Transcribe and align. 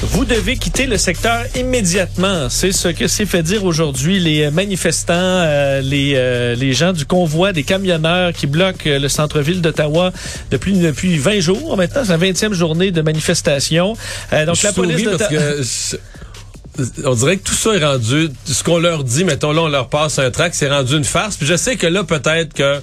Vous 0.00 0.24
devez 0.24 0.56
quitter 0.56 0.86
le 0.86 0.96
secteur 0.96 1.44
immédiatement. 1.56 2.48
C'est 2.48 2.70
ce 2.70 2.86
que 2.86 3.08
s'est 3.08 3.26
fait 3.26 3.42
dire 3.42 3.64
aujourd'hui 3.64 4.20
les 4.20 4.48
manifestants, 4.48 5.12
euh, 5.16 5.80
les, 5.80 6.12
euh, 6.14 6.54
les 6.54 6.72
gens 6.72 6.92
du 6.92 7.04
convoi 7.04 7.52
des 7.52 7.64
camionneurs 7.64 8.32
qui 8.32 8.46
bloquent 8.46 8.88
euh, 8.88 9.00
le 9.00 9.08
centre-ville 9.08 9.60
d'Ottawa 9.60 10.12
depuis, 10.52 10.74
depuis 10.74 11.18
20 11.18 11.40
jours 11.40 11.76
maintenant. 11.76 12.02
C'est 12.04 12.16
la 12.16 12.18
20e 12.18 12.52
journée 12.52 12.92
de 12.92 13.02
manifestation. 13.02 13.94
donc 14.46 14.54
Je 14.54 14.62
la 14.62 14.72
police 14.72 15.02
parce 15.04 15.28
que 15.28 15.98
on 17.04 17.14
dirait 17.14 17.38
que 17.38 17.44
tout 17.44 17.54
ça 17.54 17.74
est 17.74 17.84
rendu, 17.84 18.30
ce 18.44 18.62
qu'on 18.62 18.78
leur 18.78 19.02
dit, 19.02 19.24
mettons 19.24 19.50
là, 19.50 19.62
on 19.62 19.68
leur 19.68 19.88
passe 19.88 20.20
un 20.20 20.30
trac, 20.30 20.54
c'est 20.54 20.68
rendu 20.68 20.96
une 20.96 21.04
farce. 21.04 21.36
Puis 21.36 21.46
je 21.46 21.56
sais 21.56 21.74
que 21.74 21.88
là, 21.88 22.04
peut-être 22.04 22.54
que 22.54 22.76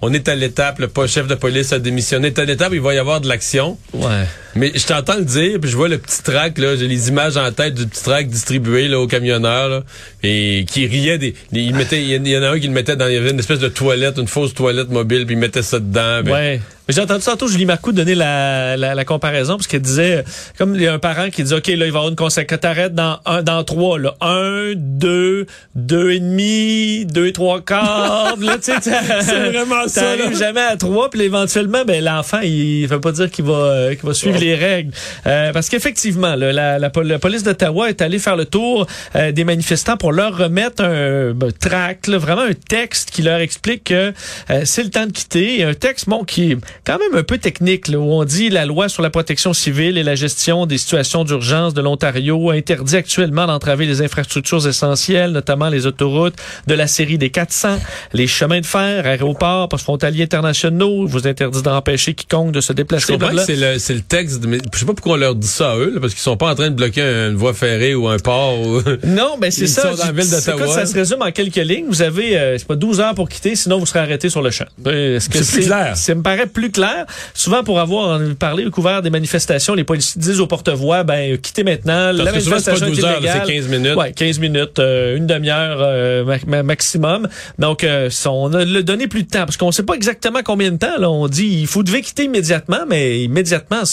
on 0.00 0.12
est 0.14 0.26
à 0.26 0.34
l'étape, 0.34 0.78
le 0.78 0.88
chef 1.06 1.26
de 1.26 1.34
police 1.34 1.74
a 1.74 1.78
démissionné, 1.78 2.28
est 2.28 2.38
à 2.38 2.46
l'étape, 2.46 2.72
il 2.72 2.80
va 2.80 2.94
y 2.94 2.98
avoir 2.98 3.20
de 3.20 3.28
l'action. 3.28 3.76
Ouais. 3.92 4.24
Mais 4.54 4.72
je 4.74 4.86
t'entends 4.86 5.16
le 5.16 5.24
dire, 5.24 5.58
puis 5.60 5.70
je 5.70 5.76
vois 5.76 5.88
le 5.88 5.98
petit 5.98 6.22
trac, 6.22 6.58
là, 6.58 6.76
j'ai 6.76 6.88
les 6.88 7.08
images 7.08 7.36
en 7.36 7.50
tête 7.52 7.74
du 7.74 7.86
petit 7.86 8.02
trac 8.02 8.28
distribué 8.28 8.88
là, 8.88 9.00
aux 9.00 9.06
camionneurs, 9.06 9.68
là, 9.68 9.82
et 10.22 10.64
qui 10.68 10.86
riait 10.86 11.18
des. 11.18 11.34
Il, 11.52 11.74
mettait, 11.74 12.02
il 12.02 12.28
y 12.28 12.36
en 12.36 12.42
a 12.42 12.50
un 12.50 12.60
qui 12.60 12.66
le 12.66 12.72
mettait 12.72 12.96
dans 12.96 13.06
il 13.06 13.14
y 13.14 13.16
avait 13.16 13.30
une 13.30 13.38
espèce 13.38 13.60
de 13.60 13.68
toilette, 13.68 14.18
une 14.18 14.28
fausse 14.28 14.54
toilette 14.54 14.90
mobile, 14.90 15.26
puis 15.26 15.34
il 15.34 15.38
mettait 15.38 15.62
ça 15.62 15.78
dedans. 15.78 16.22
Ben. 16.22 16.32
Ouais. 16.32 16.60
Mais 16.88 16.94
j'ai 16.94 17.00
entendu 17.00 17.24
tantôt 17.24 17.46
Julie 17.46 17.64
Marcoux 17.64 17.92
donner 17.92 18.16
la, 18.16 18.76
la, 18.76 18.96
la 18.96 19.04
comparaison, 19.04 19.54
parce 19.54 19.68
qu'elle 19.68 19.82
disait, 19.82 20.24
comme 20.58 20.74
il 20.74 20.82
y 20.82 20.88
a 20.88 20.92
un 20.92 20.98
parent 20.98 21.30
qui 21.30 21.44
dit 21.44 21.54
OK, 21.54 21.68
là, 21.68 21.72
il 21.72 21.78
va 21.78 21.84
y 21.84 21.88
avoir 21.88 22.08
une 22.08 22.16
conséquence. 22.16 22.58
T'arrêtes 22.60 22.94
dans 22.94 23.18
un, 23.24 23.42
dans 23.42 23.62
trois, 23.62 23.98
là. 23.98 24.14
Un, 24.20 24.72
deux, 24.74 25.46
deux 25.76 26.10
et 26.10 26.20
demi, 26.20 27.06
deux 27.06 27.28
et 27.28 27.32
trois 27.32 27.60
quarts. 27.60 28.36
là, 28.40 28.56
tu 28.56 28.72
sais, 28.72 28.74
c'est 28.82 29.50
vraiment 29.50 29.86
ça. 29.86 30.16
T'arrives 30.16 30.36
jamais 30.36 30.60
à 30.60 30.76
trois, 30.76 31.08
puis 31.08 31.22
éventuellement, 31.22 31.84
ben, 31.84 32.02
l'enfant, 32.02 32.40
il, 32.42 32.80
il 32.80 32.86
veut 32.88 33.00
pas 33.00 33.12
dire 33.12 33.30
qu'il 33.30 33.44
va, 33.44 33.54
euh, 33.54 33.94
qu'il 33.94 34.04
va 34.04 34.12
suivre 34.12 34.41
les 34.44 34.54
règles. 34.54 34.92
Euh, 35.26 35.52
parce 35.52 35.68
qu'effectivement, 35.68 36.34
la, 36.34 36.52
la, 36.52 36.78
la, 36.78 37.18
police 37.18 37.42
d'Ottawa 37.42 37.88
est 37.88 38.02
allée 38.02 38.18
faire 38.18 38.36
le 38.36 38.44
tour 38.44 38.86
euh, 39.16 39.32
des 39.32 39.44
manifestants 39.44 39.96
pour 39.96 40.12
leur 40.12 40.36
remettre 40.36 40.82
un 40.84 41.32
ben, 41.32 41.52
tract, 41.52 42.08
vraiment 42.08 42.42
un 42.42 42.54
texte 42.54 43.10
qui 43.10 43.22
leur 43.22 43.40
explique 43.40 43.84
que 43.84 44.12
euh, 44.50 44.62
c'est 44.64 44.82
le 44.82 44.90
temps 44.90 45.06
de 45.06 45.12
quitter. 45.12 45.64
un 45.64 45.74
texte, 45.74 46.08
bon, 46.08 46.24
qui 46.24 46.52
est 46.52 46.56
quand 46.84 46.98
même 46.98 47.14
un 47.14 47.22
peu 47.22 47.38
technique, 47.38 47.88
là, 47.88 47.98
où 47.98 48.12
on 48.12 48.24
dit 48.24 48.50
la 48.50 48.66
loi 48.66 48.88
sur 48.88 49.02
la 49.02 49.10
protection 49.10 49.52
civile 49.52 49.98
et 49.98 50.02
la 50.02 50.14
gestion 50.14 50.66
des 50.66 50.78
situations 50.78 51.24
d'urgence 51.24 51.74
de 51.74 51.80
l'Ontario 51.80 52.50
interdit 52.50 52.96
actuellement 52.96 53.46
d'entraver 53.46 53.86
les 53.86 54.02
infrastructures 54.02 54.66
essentielles, 54.66 55.30
notamment 55.30 55.68
les 55.68 55.86
autoroutes 55.86 56.34
de 56.66 56.74
la 56.74 56.86
série 56.86 57.18
des 57.18 57.30
400, 57.30 57.78
les 58.12 58.26
chemins 58.26 58.60
de 58.60 58.66
fer, 58.66 59.06
aéroports, 59.06 59.68
postes 59.68 59.84
frontaliers 59.84 60.24
internationaux, 60.24 61.06
vous 61.06 61.26
interdit 61.26 61.62
d'empêcher 61.62 62.14
quiconque 62.14 62.52
de 62.52 62.60
se 62.60 62.72
déplacer. 62.72 63.16
C'est 63.44 63.56
le, 63.56 63.94
le 63.94 64.00
texte, 64.00 64.31
mais 64.46 64.58
je 64.72 64.78
sais 64.78 64.84
pas 64.84 64.94
pourquoi 64.94 65.14
on 65.14 65.16
leur 65.16 65.34
dit 65.34 65.46
ça 65.46 65.72
à 65.72 65.76
eux, 65.76 65.92
là, 65.94 66.00
parce 66.00 66.12
qu'ils 66.14 66.22
sont 66.22 66.36
pas 66.36 66.50
en 66.50 66.54
train 66.54 66.70
de 66.70 66.74
bloquer 66.74 67.02
une 67.02 67.36
voie 67.36 67.54
ferrée 67.54 67.94
ou 67.94 68.08
un 68.08 68.18
port. 68.18 68.60
Ou... 68.60 68.82
Non, 69.04 69.36
ben 69.38 69.50
c'est 69.50 69.66
ça. 69.66 69.82
Sont 69.82 69.96
dans 69.96 70.06
la 70.06 70.12
ville 70.12 70.30
d'Ottawa. 70.30 70.66
Ça 70.68 70.86
se 70.86 70.94
résume 70.94 71.22
en 71.22 71.30
quelques 71.30 71.56
lignes? 71.56 71.86
Vous 71.88 72.02
avez, 72.02 72.38
euh, 72.38 72.58
c'est 72.58 72.66
pas 72.66 72.76
12 72.76 73.00
heures 73.00 73.14
pour 73.14 73.28
quitter, 73.28 73.54
sinon 73.56 73.78
vous 73.78 73.86
serez 73.86 74.00
arrêté 74.00 74.28
sur 74.30 74.42
le 74.42 74.50
champ. 74.50 74.64
Est-ce 74.86 75.28
que 75.28 75.42
c'est 75.42 75.58
plus 75.58 75.66
clair? 75.66 75.96
Ça 75.96 76.14
me 76.14 76.22
paraît 76.22 76.46
plus 76.46 76.70
clair. 76.70 77.06
Souvent, 77.34 77.62
pour 77.62 77.80
avoir 77.80 78.20
parlé 78.38 78.66
au 78.66 78.70
couvert 78.70 79.02
des 79.02 79.10
manifestations, 79.10 79.74
les 79.74 79.84
policiers 79.84 80.20
disent 80.20 80.40
aux 80.40 80.46
porte-voix, 80.46 81.04
ben 81.04 81.36
quittez 81.38 81.64
maintenant. 81.64 82.12
Parce 82.16 82.18
la 82.18 82.32
manifestation 82.32 82.86
est, 82.86 82.90
pas 82.90 82.96
12 82.96 83.04
heures, 83.04 83.20
c'est 83.46 83.52
15 83.54 83.68
minutes. 83.68 83.96
Ouais, 83.96 84.12
15 84.12 84.38
minutes, 84.38 84.78
euh, 84.78 85.16
une 85.16 85.26
demi-heure 85.26 85.78
euh, 85.80 86.62
maximum. 86.62 87.28
Donc, 87.58 87.86
on 88.26 88.54
a 88.54 88.64
le 88.64 88.82
donné 88.82 89.08
plus 89.08 89.24
de 89.24 89.28
temps 89.28 89.44
parce 89.44 89.56
qu'on 89.56 89.72
sait 89.72 89.82
pas 89.82 89.94
exactement 89.94 90.40
combien 90.44 90.70
de 90.70 90.78
temps. 90.78 90.98
Là, 90.98 91.10
on 91.10 91.28
dit, 91.28 91.58
il 91.60 91.66
faut 91.66 91.82
devez 91.82 92.02
quitter 92.02 92.24
immédiatement, 92.24 92.84
mais 92.88 93.22
immédiatement, 93.22 93.84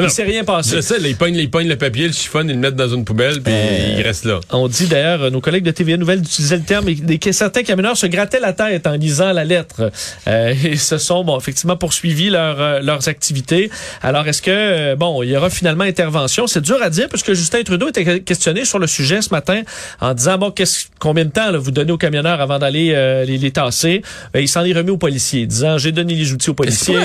il 0.00 0.10
s'est 0.10 0.24
rien 0.24 0.44
passé. 0.44 0.70
C'est 0.70 0.82
ça, 0.82 0.94
ils 0.98 1.16
pognent, 1.16 1.36
ils 1.36 1.50
pognent 1.50 1.68
le 1.68 1.76
papier, 1.76 2.06
le 2.06 2.12
chiffon, 2.12 2.42
ils 2.42 2.48
le 2.48 2.56
mettent 2.56 2.76
dans 2.76 2.88
une 2.88 3.04
poubelle, 3.04 3.42
puis 3.42 3.52
euh, 3.54 3.96
il 3.98 4.02
reste 4.02 4.24
là. 4.24 4.40
On 4.50 4.68
dit 4.68 4.86
d'ailleurs, 4.86 5.30
nos 5.30 5.40
collègues 5.40 5.64
de 5.64 5.70
TVA 5.70 5.96
Nouvelle 5.96 6.20
utilisaient 6.20 6.56
le 6.56 6.62
terme, 6.62 6.88
et 6.88 7.32
certains 7.32 7.62
camionneurs 7.62 7.96
se 7.96 8.06
grattaient 8.06 8.40
la 8.40 8.52
tête 8.52 8.86
en 8.86 8.92
lisant 8.92 9.32
la 9.32 9.44
lettre. 9.44 9.90
Euh, 10.28 10.54
et 10.64 10.76
se 10.76 10.98
sont, 10.98 11.24
bon, 11.24 11.38
effectivement, 11.38 11.76
poursuivis 11.76 12.30
leur, 12.30 12.60
euh, 12.60 12.80
leurs 12.80 13.08
activités. 13.08 13.70
Alors, 14.02 14.26
est-ce 14.28 14.42
que, 14.42 14.50
euh, 14.50 14.96
bon, 14.96 15.22
il 15.22 15.30
y 15.30 15.36
aura 15.36 15.50
finalement 15.50 15.84
intervention? 15.84 16.46
C'est 16.46 16.60
dur 16.60 16.82
à 16.82 16.90
dire, 16.90 17.08
puisque 17.08 17.32
Justin 17.32 17.62
Trudeau 17.62 17.88
était 17.88 18.20
questionné 18.20 18.64
sur 18.64 18.78
le 18.78 18.86
sujet 18.86 19.22
ce 19.22 19.30
matin 19.30 19.62
en 20.00 20.14
disant, 20.14 20.38
bon, 20.38 20.52
combien 20.98 21.24
de 21.24 21.30
temps 21.30 21.50
là, 21.50 21.58
vous 21.58 21.70
donnez 21.70 21.92
aux 21.92 21.98
camionneurs 21.98 22.40
avant 22.40 22.58
d'aller 22.58 22.88
les, 23.26 23.38
les, 23.38 23.50
tasser? 23.50 24.02
il 24.34 24.48
s'en 24.48 24.64
est 24.64 24.72
remis 24.72 24.90
aux 24.90 24.96
policiers, 24.96 25.46
disant, 25.46 25.78
j'ai 25.78 25.92
donné 25.92 26.14
les 26.14 26.32
outils 26.32 26.50
aux 26.50 26.54
policiers. 26.54 26.96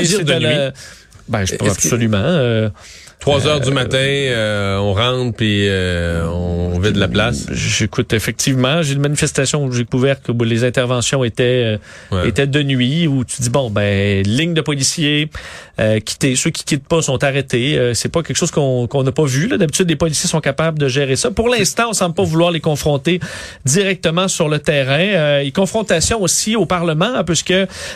Ben, 1.27 1.45
je 1.45 1.55
peux 1.55 1.65
absolument. 1.65 2.17
Euh, 2.17 2.69
3 3.19 3.47
heures 3.47 3.59
du 3.59 3.71
matin, 3.71 3.97
euh, 3.97 4.77
on 4.77 4.93
rentre 4.93 5.37
puis 5.37 5.67
euh, 5.67 6.27
on 6.27 6.77
vide 6.79 6.97
la 6.97 7.07
place. 7.07 7.47
J'écoute 7.51 8.13
effectivement. 8.13 8.83
J'ai 8.83 8.93
une 8.93 9.01
manifestation 9.01 9.65
où 9.65 9.71
j'ai 9.71 9.85
couvert 9.85 10.21
que 10.21 10.31
les 10.43 10.63
interventions 10.63 11.23
étaient 11.23 11.79
euh, 12.13 12.23
étaient 12.25 12.45
de 12.45 12.61
nuit 12.61 13.07
où 13.07 13.23
tu 13.23 13.41
dis 13.41 13.49
bon 13.49 13.71
ben 13.71 14.21
ligne 14.23 14.53
de 14.53 14.61
policiers 14.61 15.29
euh, 15.79 15.99
ceux 16.35 16.49
qui 16.49 16.63
quittent 16.63 16.87
pas 16.87 17.01
sont 17.01 17.23
arrêtés. 17.23 17.91
c'est 17.93 18.09
pas 18.09 18.23
quelque 18.23 18.37
chose 18.37 18.51
qu'on 18.51 18.87
qu'on 18.87 19.03
n'a 19.03 19.11
pas 19.11 19.25
vu. 19.25 19.47
D'habitude 19.47 19.89
les 19.89 19.95
policiers 19.95 20.29
sont 20.29 20.41
capables 20.41 20.79
de 20.79 20.87
gérer 20.87 21.15
ça. 21.15 21.31
Pour 21.31 21.49
l'instant, 21.49 21.89
on 21.89 21.93
semble 21.93 22.15
pas 22.15 22.23
vouloir 22.23 22.51
les 22.51 22.59
confronter 22.59 23.19
directement 23.65 24.27
sur 24.27 24.49
le 24.49 24.59
terrain. 24.59 25.41
et 25.41 25.51
confrontation 25.51 26.21
aussi 26.21 26.55
au 26.55 26.65
Parlement 26.65 27.13
hein, 27.15 27.23
puisque 27.23 27.53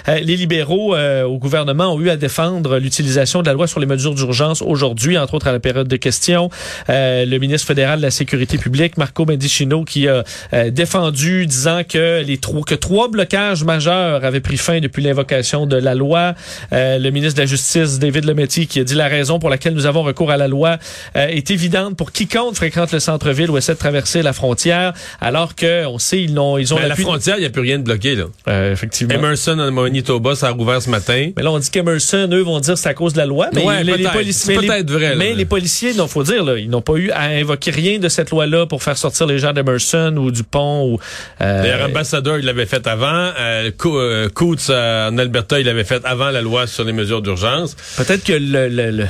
les 0.07 0.35
libéraux 0.35 0.95
au 0.95 1.37
gouvernement 1.37 1.93
ont 1.93 1.99
eu 1.99 2.09
à 2.09 2.17
défendre 2.17 2.77
l'utilisation 2.77 3.41
de 3.41 3.47
la 3.47 3.53
loi 3.53 3.67
sur 3.67 3.79
les 3.79 3.85
mesures 3.85 4.15
d'urgence 4.15 4.61
aujourd'hui 4.61 5.17
entre 5.17 5.35
autres 5.35 5.47
à 5.47 5.51
la 5.51 5.59
période 5.59 5.87
de 5.87 5.95
questions. 5.95 6.49
Euh, 6.89 7.25
le 7.25 7.37
ministre 7.39 7.67
fédéral 7.67 7.99
de 7.99 8.03
la 8.03 8.11
Sécurité 8.11 8.57
publique, 8.57 8.97
Marco 8.97 9.25
Mendicino, 9.25 9.83
qui 9.83 10.07
a 10.07 10.23
euh, 10.53 10.71
défendu, 10.71 11.45
disant 11.45 11.81
que 11.87 12.23
les 12.23 12.37
trois, 12.37 12.61
que 12.63 12.75
trois 12.75 13.09
blocages 13.09 13.63
majeurs 13.63 14.23
avaient 14.23 14.39
pris 14.39 14.57
fin 14.57 14.79
depuis 14.79 15.03
l'invocation 15.03 15.65
de 15.65 15.75
la 15.75 15.95
loi. 15.95 16.35
Euh, 16.73 16.97
le 16.97 17.09
ministre 17.11 17.37
de 17.37 17.41
la 17.41 17.45
Justice, 17.45 17.68
David 17.75 18.25
Lemetti, 18.25 18.67
qui 18.67 18.79
a 18.79 18.83
dit 18.83 18.95
la 18.95 19.07
raison 19.07 19.39
pour 19.39 19.49
laquelle 19.49 19.73
nous 19.73 19.85
avons 19.85 20.03
recours 20.03 20.31
à 20.31 20.37
la 20.37 20.47
loi 20.47 20.77
est 21.15 21.51
évidente 21.51 21.95
pour 21.95 22.11
quiconque 22.11 22.55
fréquente 22.55 22.91
le 22.91 22.99
centre-ville 22.99 23.49
ou 23.49 23.57
essaie 23.57 23.73
de 23.73 23.79
traverser 23.79 24.21
la 24.21 24.33
frontière, 24.33 24.93
alors 25.21 25.55
que 25.55 25.85
on 25.85 25.99
sait 25.99 26.21
ils 26.21 26.37
ont 26.39 26.57
ils 26.57 26.73
ont 26.73 26.79
la 26.79 26.95
frontière, 26.95 27.35
il 27.37 27.41
n'y 27.41 27.45
a 27.45 27.49
plus 27.49 27.61
rien 27.61 27.77
de 27.77 27.83
bloqué 27.83 28.15
là. 28.15 28.71
effectivement. 28.71 29.13
Emerson 29.13 29.59
en 29.59 29.71
Manitoba, 29.71 30.35
ça 30.35 30.47
a 30.47 30.51
rouvert 30.51 30.81
ce 30.81 30.89
matin. 30.89 31.31
Mais 31.35 31.43
là 31.43 31.51
on 31.51 31.59
dit 31.59 31.69
qu'Emerson 31.69 32.29
eux 32.31 32.41
vont 32.41 32.59
dire 32.59 32.77
c'est 32.77 32.89
à 32.89 32.93
cause 32.93 33.13
de 33.13 33.19
la 33.19 33.25
loi, 33.25 33.49
mais 33.53 33.83
les, 33.83 34.03
policiers 34.07 34.55
peut-être 34.55 34.89
vrai 34.89 35.15
mais 35.15 35.33
les 35.33 35.45
policiers, 35.45 35.91
il 35.91 36.07
faut 36.07 36.23
dire, 36.23 36.43
là, 36.43 36.57
ils 36.57 36.69
n'ont 36.69 36.81
pas 36.81 36.95
eu 36.95 37.11
à 37.11 37.23
invoquer 37.23 37.71
rien 37.71 37.99
de 37.99 38.09
cette 38.09 38.31
loi-là 38.31 38.65
pour 38.65 38.81
faire 38.83 38.97
sortir 38.97 39.27
les 39.27 39.39
gens 39.39 39.53
d'Emerson 39.53 40.15
ou 40.17 40.31
du 40.31 40.43
pont. 40.43 40.93
Ou, 40.93 40.99
euh, 41.41 41.61
D'ailleurs, 41.61 41.87
ambassadeur, 41.87 42.39
il 42.39 42.45
l'avait 42.45 42.65
fait 42.65 42.87
avant. 42.87 43.31
Euh, 43.39 43.71
euh 43.85 44.29
Coates 44.29 44.69
euh, 44.69 45.09
en 45.09 45.17
Alberta, 45.17 45.59
il 45.59 45.65
l'avait 45.65 45.83
fait 45.83 46.03
avant 46.05 46.29
la 46.29 46.41
loi 46.41 46.67
sur 46.67 46.83
les 46.83 46.93
mesures 46.93 47.21
d'urgence. 47.21 47.58
Peut-être 47.97 48.23
que 48.23 48.33
le, 48.33 49.07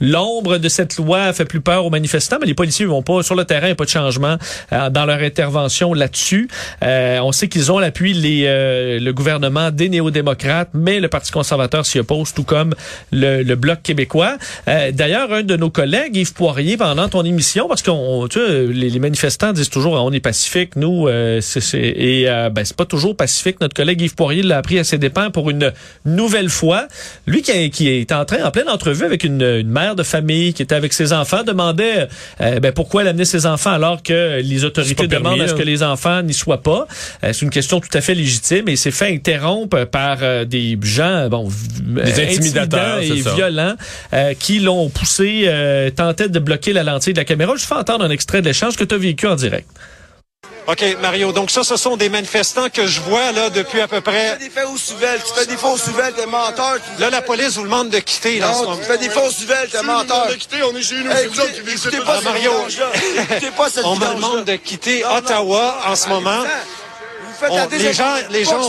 l'ombre 0.00 0.58
de 0.58 0.68
cette 0.68 0.96
loi 0.96 1.32
fait 1.32 1.44
plus 1.44 1.60
peur 1.60 1.86
aux 1.86 1.90
manifestants, 1.90 2.38
mais 2.40 2.46
les 2.46 2.54
policiers 2.54 2.86
vont 2.86 3.02
pas 3.02 3.22
sur 3.22 3.34
le 3.34 3.44
terrain, 3.44 3.66
il 3.66 3.70
n'y 3.70 3.72
a 3.72 3.76
pas 3.76 3.84
de 3.84 3.90
changement 3.90 4.36
euh, 4.72 4.90
dans 4.90 5.06
leur 5.06 5.20
intervention 5.20 5.94
là-dessus. 5.94 6.48
Euh, 6.82 7.18
on 7.20 7.32
sait 7.32 7.48
qu'ils 7.48 7.72
ont 7.72 7.78
l'appui 7.78 8.12
les 8.12 8.44
euh, 8.46 8.98
le 9.00 9.12
gouvernement 9.12 9.70
des 9.70 9.88
néo-démocrates, 9.88 10.70
mais 10.74 11.00
le 11.00 11.08
Parti 11.08 11.30
conservateur 11.30 11.86
s'y 11.86 11.98
oppose, 11.98 12.32
tout 12.34 12.44
comme 12.44 12.74
le, 13.12 13.42
le 13.42 13.56
bloc 13.56 13.82
québécois. 13.82 14.36
D'ailleurs, 14.66 15.32
un 15.32 15.42
de 15.42 15.56
nos 15.56 15.70
collègues, 15.70 16.16
Yves 16.16 16.34
Poirier, 16.34 16.76
pendant 16.76 17.08
ton 17.08 17.24
émission, 17.24 17.68
parce 17.68 17.82
qu'on, 17.82 18.26
tu 18.28 18.38
sais, 18.38 18.66
les, 18.66 18.98
manifestants 18.98 19.52
disent 19.52 19.70
toujours 19.70 19.94
on 19.94 20.12
est 20.12 20.20
pacifique, 20.20 20.76
nous, 20.76 21.08
c'est, 21.40 21.74
et 21.74 22.26
ben 22.52 22.64
c'est 22.64 22.76
pas 22.76 22.84
toujours 22.84 23.16
pacifique. 23.16 23.60
Notre 23.60 23.74
collègue 23.74 24.00
Yves 24.00 24.14
Poirier 24.14 24.42
l'a 24.42 24.58
appris 24.58 24.78
à 24.78 24.84
ses 24.84 24.98
dépens 24.98 25.30
pour 25.30 25.50
une 25.50 25.72
nouvelle 26.04 26.48
fois. 26.48 26.86
Lui 27.26 27.42
qui, 27.42 27.70
qui 27.70 27.88
est 27.88 28.12
en 28.12 28.24
train, 28.24 28.44
en 28.44 28.50
pleine 28.50 28.68
entrevue 28.68 29.04
avec 29.04 29.24
une, 29.24 29.42
une 29.42 29.70
mère 29.70 29.85
de 29.94 30.02
famille 30.02 30.52
qui 30.52 30.62
était 30.62 30.74
avec 30.74 30.92
ses 30.92 31.12
enfants, 31.12 31.42
demandait 31.42 32.08
euh, 32.40 32.60
ben, 32.60 32.72
pourquoi 32.72 33.02
elle 33.02 33.08
amenait 33.08 33.24
ses 33.24 33.46
enfants 33.46 33.70
alors 33.70 34.02
que 34.02 34.40
les 34.40 34.64
autorités 34.64 35.06
demandent 35.06 35.40
à 35.40 35.48
ce 35.48 35.54
que 35.54 35.62
les 35.62 35.82
enfants 35.82 36.22
n'y 36.22 36.34
soient 36.34 36.62
pas? 36.62 36.86
Euh, 37.24 37.32
c'est 37.32 37.42
une 37.42 37.50
question 37.50 37.80
tout 37.80 37.90
à 37.92 38.00
fait 38.00 38.14
légitime 38.14 38.68
et 38.68 38.72
il 38.72 38.78
s'est 38.78 38.90
fait 38.90 39.12
interrompre 39.12 39.84
par 39.84 40.18
euh, 40.22 40.44
des 40.44 40.78
gens 40.82 41.28
bon 41.28 41.48
des 41.80 42.22
intimidateurs 42.22 43.00
et 43.00 43.12
violents 43.12 43.76
qui 44.38 44.60
l'ont 44.60 44.88
poussé, 44.88 45.50
tentaient 45.94 46.28
de 46.28 46.38
bloquer 46.38 46.72
la 46.72 46.82
lentille 46.82 47.12
de 47.12 47.18
la 47.18 47.24
caméra. 47.24 47.54
Je 47.56 47.64
fais 47.64 47.74
entendre 47.74 48.04
un 48.04 48.10
extrait 48.10 48.40
de 48.40 48.46
l'échange 48.46 48.76
que 48.76 48.84
tu 48.84 48.94
as 48.94 48.98
vécu 48.98 49.26
en 49.26 49.36
direct. 49.36 49.68
OK, 50.66 50.84
Mario. 51.00 51.30
Donc 51.32 51.50
ça, 51.50 51.62
ce 51.62 51.76
sont 51.76 51.96
des 51.96 52.08
manifestants 52.08 52.68
que 52.70 52.86
je 52.86 53.00
vois 53.00 53.30
là 53.30 53.50
depuis 53.50 53.80
à 53.80 53.86
peu 53.86 54.00
près. 54.00 54.36
Tu 54.38 54.50
fais 54.50 54.62
des 54.62 54.66
fausses 54.66 54.90
nouvelles. 54.90 55.20
Tu 55.22 55.32
fais 55.32 55.46
des 55.46 55.56
fausses 55.56 55.86
nouvelles, 55.86 56.14
t'es 56.14 56.26
menteur. 56.26 56.78
Là, 56.98 57.10
la 57.10 57.22
police 57.22 57.54
vous 57.54 57.62
demande 57.62 57.90
de 57.90 57.98
quitter. 58.00 58.40
Là, 58.40 58.50
non, 58.50 58.76
tu 58.76 58.84
fais 58.84 58.98
des 58.98 59.08
fausses 59.08 59.40
nouvelles, 59.40 59.68
t'es 59.70 59.82
menteur. 59.82 60.28
de 60.28 60.34
quitter, 60.34 60.62
on 60.64 60.76
est 60.76 60.82
chez 60.82 61.02
nous. 61.02 61.10
Hey, 61.10 61.26
écoutez, 61.26 61.98
pas, 61.98 62.20
Mario. 62.20 62.52
pas 63.56 63.70
cette 63.70 63.84
On 63.84 63.94
me 63.96 64.14
demande 64.14 64.44
de 64.44 64.56
quitter 64.56 65.04
Ottawa 65.04 65.82
en 65.86 65.94
ce 65.94 66.08
moment 66.08 66.42
les 67.72 67.92
gens, 67.92 68.14
les 68.30 68.44
gens 68.44 68.60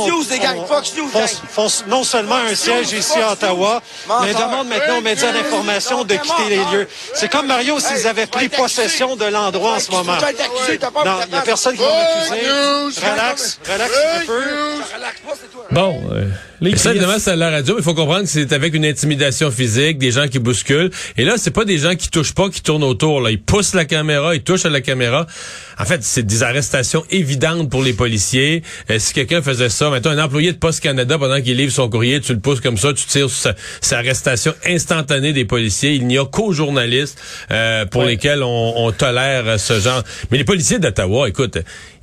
font, 1.50 1.68
non 1.88 2.04
seulement 2.04 2.36
un 2.36 2.56
siège 2.56 2.92
ici 2.92 3.20
à 3.20 3.34
Ottawa, 3.34 3.82
mais 4.22 4.34
demandent 4.34 4.68
maintenant 4.68 4.98
aux 4.98 5.02
médias 5.02 5.32
d'information 5.32 6.04
de 6.04 6.16
quitter 6.16 6.50
les 6.50 6.64
lieux. 6.72 6.88
C'est 7.14 7.30
comme 7.30 7.48
Mario 7.48 7.80
s'ils 7.80 8.08
avaient 8.08 8.28
pris 8.28 8.50
possession 8.50 9.16
de 9.16 9.26
l'endroit 9.26 9.74
en 9.74 9.80
ce 9.80 9.92
moment. 9.92 10.14
Non, 10.14 11.20
il 11.26 11.32
n'y 11.32 11.38
a 11.38 11.42
personne 11.42 11.76
qui 11.76 11.84
va 11.84 11.90
m'accuser. 11.90 12.48
Relax, 12.50 13.60
relax 13.68 13.92
un 14.22 14.26
peu. 14.26 14.44
Bon, 15.72 16.02
euh, 16.12 16.76
ça, 16.76 16.92
évidemment, 16.92 17.20
c'est 17.20 17.32
à 17.32 17.36
la 17.36 17.50
radio, 17.50 17.76
mais 17.76 17.82
il 17.82 17.84
faut 17.84 17.94
comprendre 17.94 18.24
que 18.24 18.30
c'est 18.30 18.54
avec 18.54 18.74
une 18.74 18.86
intimidation 18.86 19.52
physique, 19.52 19.98
des 19.98 20.12
gens 20.12 20.28
qui 20.28 20.40
bousculent. 20.40 20.92
Et 21.18 21.26
là, 21.26 21.36
c'est 21.38 21.52
pas 21.52 21.66
des 21.66 21.78
gens 21.78 21.96
qui 21.96 22.10
touchent 22.10 22.34
pas, 22.34 22.50
qui 22.50 22.62
tournent 22.62 22.84
autour. 22.84 23.22
Là. 23.22 23.32
Ils 23.32 23.42
poussent 23.42 23.74
la 23.74 23.86
caméra, 23.86 24.34
ils 24.34 24.42
touchent 24.42 24.66
à 24.66 24.70
la 24.70 24.82
caméra. 24.82 25.28
En 25.78 25.86
fait, 25.86 26.04
c'est 26.04 26.24
des 26.24 26.44
arrestations 26.44 27.04
évidentes 27.12 27.70
pour 27.70 27.84
les 27.84 27.94
policiers. 27.94 28.64
Euh, 28.90 28.98
si 28.98 29.14
quelqu'un 29.14 29.42
faisait 29.42 29.70
ça, 29.70 29.90
maintenant 29.90 30.12
un 30.12 30.24
employé 30.24 30.54
de 30.54 30.58
Poste 30.58 30.82
Canada, 30.82 31.18
pendant 31.20 31.42
qu'il 31.42 31.58
livre 31.58 31.72
son 31.72 31.90
courrier, 31.90 32.22
tu 32.22 32.34
le 32.34 32.40
pousses 32.40 32.62
comme 32.62 32.78
ça, 32.78 32.94
tu 32.94 33.06
tires 33.06 33.30
sur 33.30 33.54
sa, 33.82 33.98
arrestation 33.98 34.54
instantanée 34.66 35.34
des 35.34 35.46
policiers. 35.46 35.94
Il 35.94 36.08
n'y 36.08 36.18
a 36.18 36.26
qu'aux 36.26 36.54
journalistes 36.54 37.20
euh, 37.52 37.86
pour 37.86 38.04
lesquels 38.04 38.42
on, 38.42 38.74
on, 38.78 38.92
tolère 38.92 39.60
ce 39.60 39.80
genre. 39.80 40.04
Mais 40.32 40.38
les 40.38 40.44
policiers 40.44 40.80
d'Ottawa, 40.80 41.28
écoute, 41.28 41.58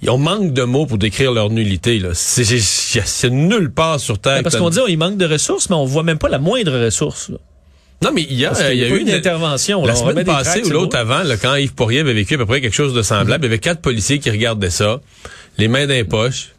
on 0.09 0.19
manque 0.19 0.53
de 0.53 0.63
mots 0.63 0.87
pour 0.87 0.99
décrire 0.99 1.33
leur 1.33 1.51
nullité. 1.51 2.03
C'est 2.13 3.31
nulle 3.59 3.73
part 3.73 4.01
sur 4.01 4.19
Terre. 4.19 4.43
parce 4.43 4.57
qu'on 4.57 4.71
dit 4.71 4.81
qu'il 4.85 4.99
manque 4.99 5.17
de 5.17 5.27
ressources, 5.27 5.71
mais 5.71 5.77
on 5.77 5.85
voit 5.85 6.03
même 6.03 6.19
pas 6.19 6.29
la 6.29 6.39
moindre 6.39 6.79
ressource. 6.85 7.31
Non, 8.03 8.11
mais 8.13 8.27
il 8.29 8.39
y 8.39 8.45
a, 8.45 8.73
il 8.73 8.79
y 8.79 8.85
a 8.85 8.89
eu 8.89 8.99
une, 8.99 9.11
intervention. 9.11 9.85
La 9.85 9.95
semaine 9.95 10.25
passée 10.25 10.63
ou 10.65 10.71
l'autre 10.71 10.97
avant, 10.97 11.23
quand 11.41 11.55
Yves 11.55 11.75
Poirier 11.75 12.01
avait 12.01 12.13
vécu 12.13 12.35
à 12.35 12.39
peu 12.39 12.47
près 12.47 12.61
quelque 12.61 12.75
chose 12.75 12.93
de 12.93 13.03
semblable, 13.03 13.45
il 13.45 13.49
y 13.49 13.53
avait 13.53 13.59
quatre 13.59 13.81
policiers 13.81 14.19
qui 14.19 14.31
regardaient 14.31 14.71
ça, 14.71 15.01
les 15.59 15.69
mains 15.69 15.87
dans 15.87 15.95
les 15.95 16.05
poches, 16.05 16.54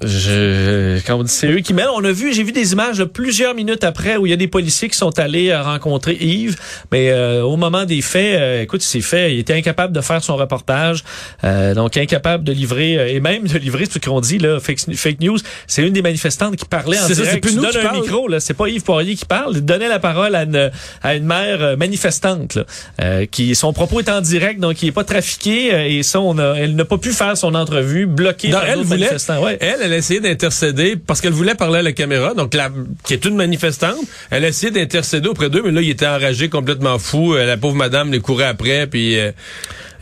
je, 0.00 1.00
quand 1.06 1.28
c'est 1.28 1.48
eux 1.48 1.58
qui 1.58 1.74
mêlent. 1.74 1.88
On 1.94 2.04
a 2.04 2.12
vu, 2.12 2.32
j'ai 2.32 2.44
vu 2.44 2.52
des 2.52 2.72
images 2.72 2.98
de 2.98 3.04
plusieurs 3.04 3.54
minutes 3.54 3.82
après 3.82 4.16
où 4.16 4.26
il 4.26 4.30
y 4.30 4.32
a 4.32 4.36
des 4.36 4.48
policiers 4.48 4.88
qui 4.88 4.96
sont 4.96 5.18
allés 5.18 5.50
euh, 5.50 5.62
rencontrer 5.62 6.16
Yves, 6.20 6.56
mais 6.92 7.10
euh, 7.10 7.42
au 7.42 7.56
moment 7.56 7.84
des 7.84 8.00
faits, 8.00 8.40
euh, 8.40 8.62
écoute, 8.62 8.82
c'est 8.82 9.00
fait, 9.00 9.34
il 9.34 9.40
était 9.40 9.54
incapable 9.54 9.92
de 9.92 10.00
faire 10.00 10.22
son 10.22 10.36
reportage, 10.36 11.02
donc 11.42 11.96
incapable 11.96 12.44
de 12.44 12.52
livrer 12.52 13.14
et 13.14 13.20
même 13.20 13.46
de 13.46 13.58
livrer 13.58 13.86
ce 13.86 13.98
qu'on 13.98 14.20
dit 14.20 14.38
là, 14.38 14.58
fake, 14.60 15.20
news. 15.20 15.38
C'est 15.66 15.82
une 15.82 15.92
des 15.92 16.02
manifestantes 16.02 16.56
qui 16.56 16.64
parlait 16.64 16.98
en 16.98 17.06
direct. 17.06 17.30
C'est 17.32 17.40
plus 17.40 17.58
un 17.58 17.92
micro 17.92 18.28
là, 18.28 18.40
c'est 18.40 18.54
pas 18.54 18.68
Yves 18.68 18.82
Poirier 18.82 19.14
qui 19.14 19.24
parle. 19.24 19.56
Il 19.56 19.64
donnait 19.64 19.88
la 19.88 19.98
parole 19.98 20.34
à 20.34 20.44
une, 20.44 20.70
à 21.02 21.14
une 21.14 21.24
mère 21.24 21.76
manifestante 21.76 22.56
là, 22.98 23.26
qui 23.26 23.54
son 23.54 23.72
propos 23.72 24.00
est 24.00 24.08
en 24.08 24.20
direct, 24.20 24.60
donc 24.60 24.82
il 24.82 24.88
est 24.88 24.92
pas 24.92 25.04
trafiqué 25.04 25.96
et 25.96 26.02
ça, 26.02 26.20
on 26.20 26.38
a, 26.38 26.54
elle 26.54 26.76
n'a 26.76 26.84
pas 26.84 26.98
pu 26.98 27.12
faire 27.12 27.36
son 27.36 27.54
entrevue 27.54 28.06
bloquée 28.06 28.50
par 28.50 28.64
elle 28.64 28.82
voulait, 28.82 29.00
manifestants. 29.00 29.42
Ouais. 29.42 29.58
Elle, 29.60 29.71
elle 29.80 29.92
a 29.92 29.96
essayé 29.96 30.20
d'intercéder 30.20 30.96
parce 30.96 31.20
qu'elle 31.20 31.32
voulait 31.32 31.54
parler 31.54 31.78
à 31.78 31.82
la 31.82 31.92
caméra, 31.92 32.34
donc 32.34 32.54
la, 32.54 32.70
qui 33.04 33.14
est 33.14 33.24
une 33.24 33.36
manifestante. 33.36 33.96
Elle 34.30 34.44
a 34.44 34.48
essayé 34.48 34.72
d'intercéder 34.72 35.28
auprès 35.28 35.50
d'eux, 35.50 35.62
mais 35.64 35.70
là, 35.70 35.80
il 35.80 35.90
était 35.90 36.06
enragé, 36.06 36.48
complètement 36.48 36.98
fou. 36.98 37.34
Euh, 37.34 37.46
la 37.46 37.56
pauvre 37.56 37.76
madame 37.76 38.12
les 38.12 38.20
courait 38.20 38.46
après, 38.46 38.86
puis... 38.86 39.18
Euh, 39.18 39.32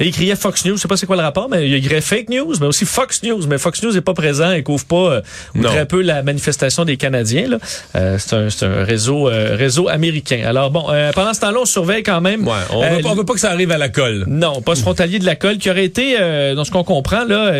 et 0.00 0.06
il 0.06 0.12
criait 0.12 0.34
Fox 0.34 0.64
News, 0.64 0.76
je 0.76 0.82
sais 0.82 0.88
pas 0.88 0.96
c'est 0.96 1.06
quoi 1.06 1.16
le 1.16 1.22
rapport, 1.22 1.48
mais 1.50 1.68
il 1.68 1.74
écrivait 1.74 2.00
Fake 2.00 2.30
News, 2.30 2.54
mais 2.58 2.66
aussi 2.66 2.86
Fox 2.86 3.22
News. 3.22 3.46
Mais 3.46 3.58
Fox 3.58 3.82
News 3.82 3.92
n'est 3.92 4.00
pas 4.00 4.14
présent 4.14 4.50
et 4.50 4.62
couvre 4.62 4.86
pas 4.86 4.96
euh, 4.96 5.20
ou 5.54 5.62
très 5.62 5.84
peu 5.84 6.00
la 6.00 6.22
manifestation 6.22 6.86
des 6.86 6.96
Canadiens. 6.96 7.48
Là. 7.48 7.58
Euh, 7.96 8.16
c'est 8.18 8.34
un, 8.34 8.48
un, 8.68 8.84
réseau 8.84 9.28
euh, 9.28 9.56
réseau 9.56 9.88
américain. 9.88 10.42
Alors 10.46 10.70
bon, 10.70 10.86
euh, 10.88 11.12
pendant 11.12 11.34
ce 11.34 11.40
temps-là, 11.40 11.58
on 11.60 11.64
surveille 11.66 12.02
quand 12.02 12.22
même. 12.22 12.48
Ouais, 12.48 12.54
on, 12.70 12.80
veut 12.80 13.02
pas, 13.02 13.14
veut 13.14 13.24
pas 13.24 13.34
que 13.34 13.40
ça 13.40 13.50
arrive 13.50 13.70
à 13.72 13.78
la 13.78 13.90
colle. 13.90 14.24
Non, 14.26 14.62
pas 14.62 14.74
ce 14.74 14.80
frontalier 14.80 15.18
de 15.18 15.26
la 15.26 15.36
colle 15.36 15.58
qui 15.58 15.68
aurait 15.70 15.84
été, 15.84 16.16
dans 16.54 16.64
ce 16.64 16.70
qu'on 16.70 16.84
comprend 16.84 17.24
là, 17.24 17.52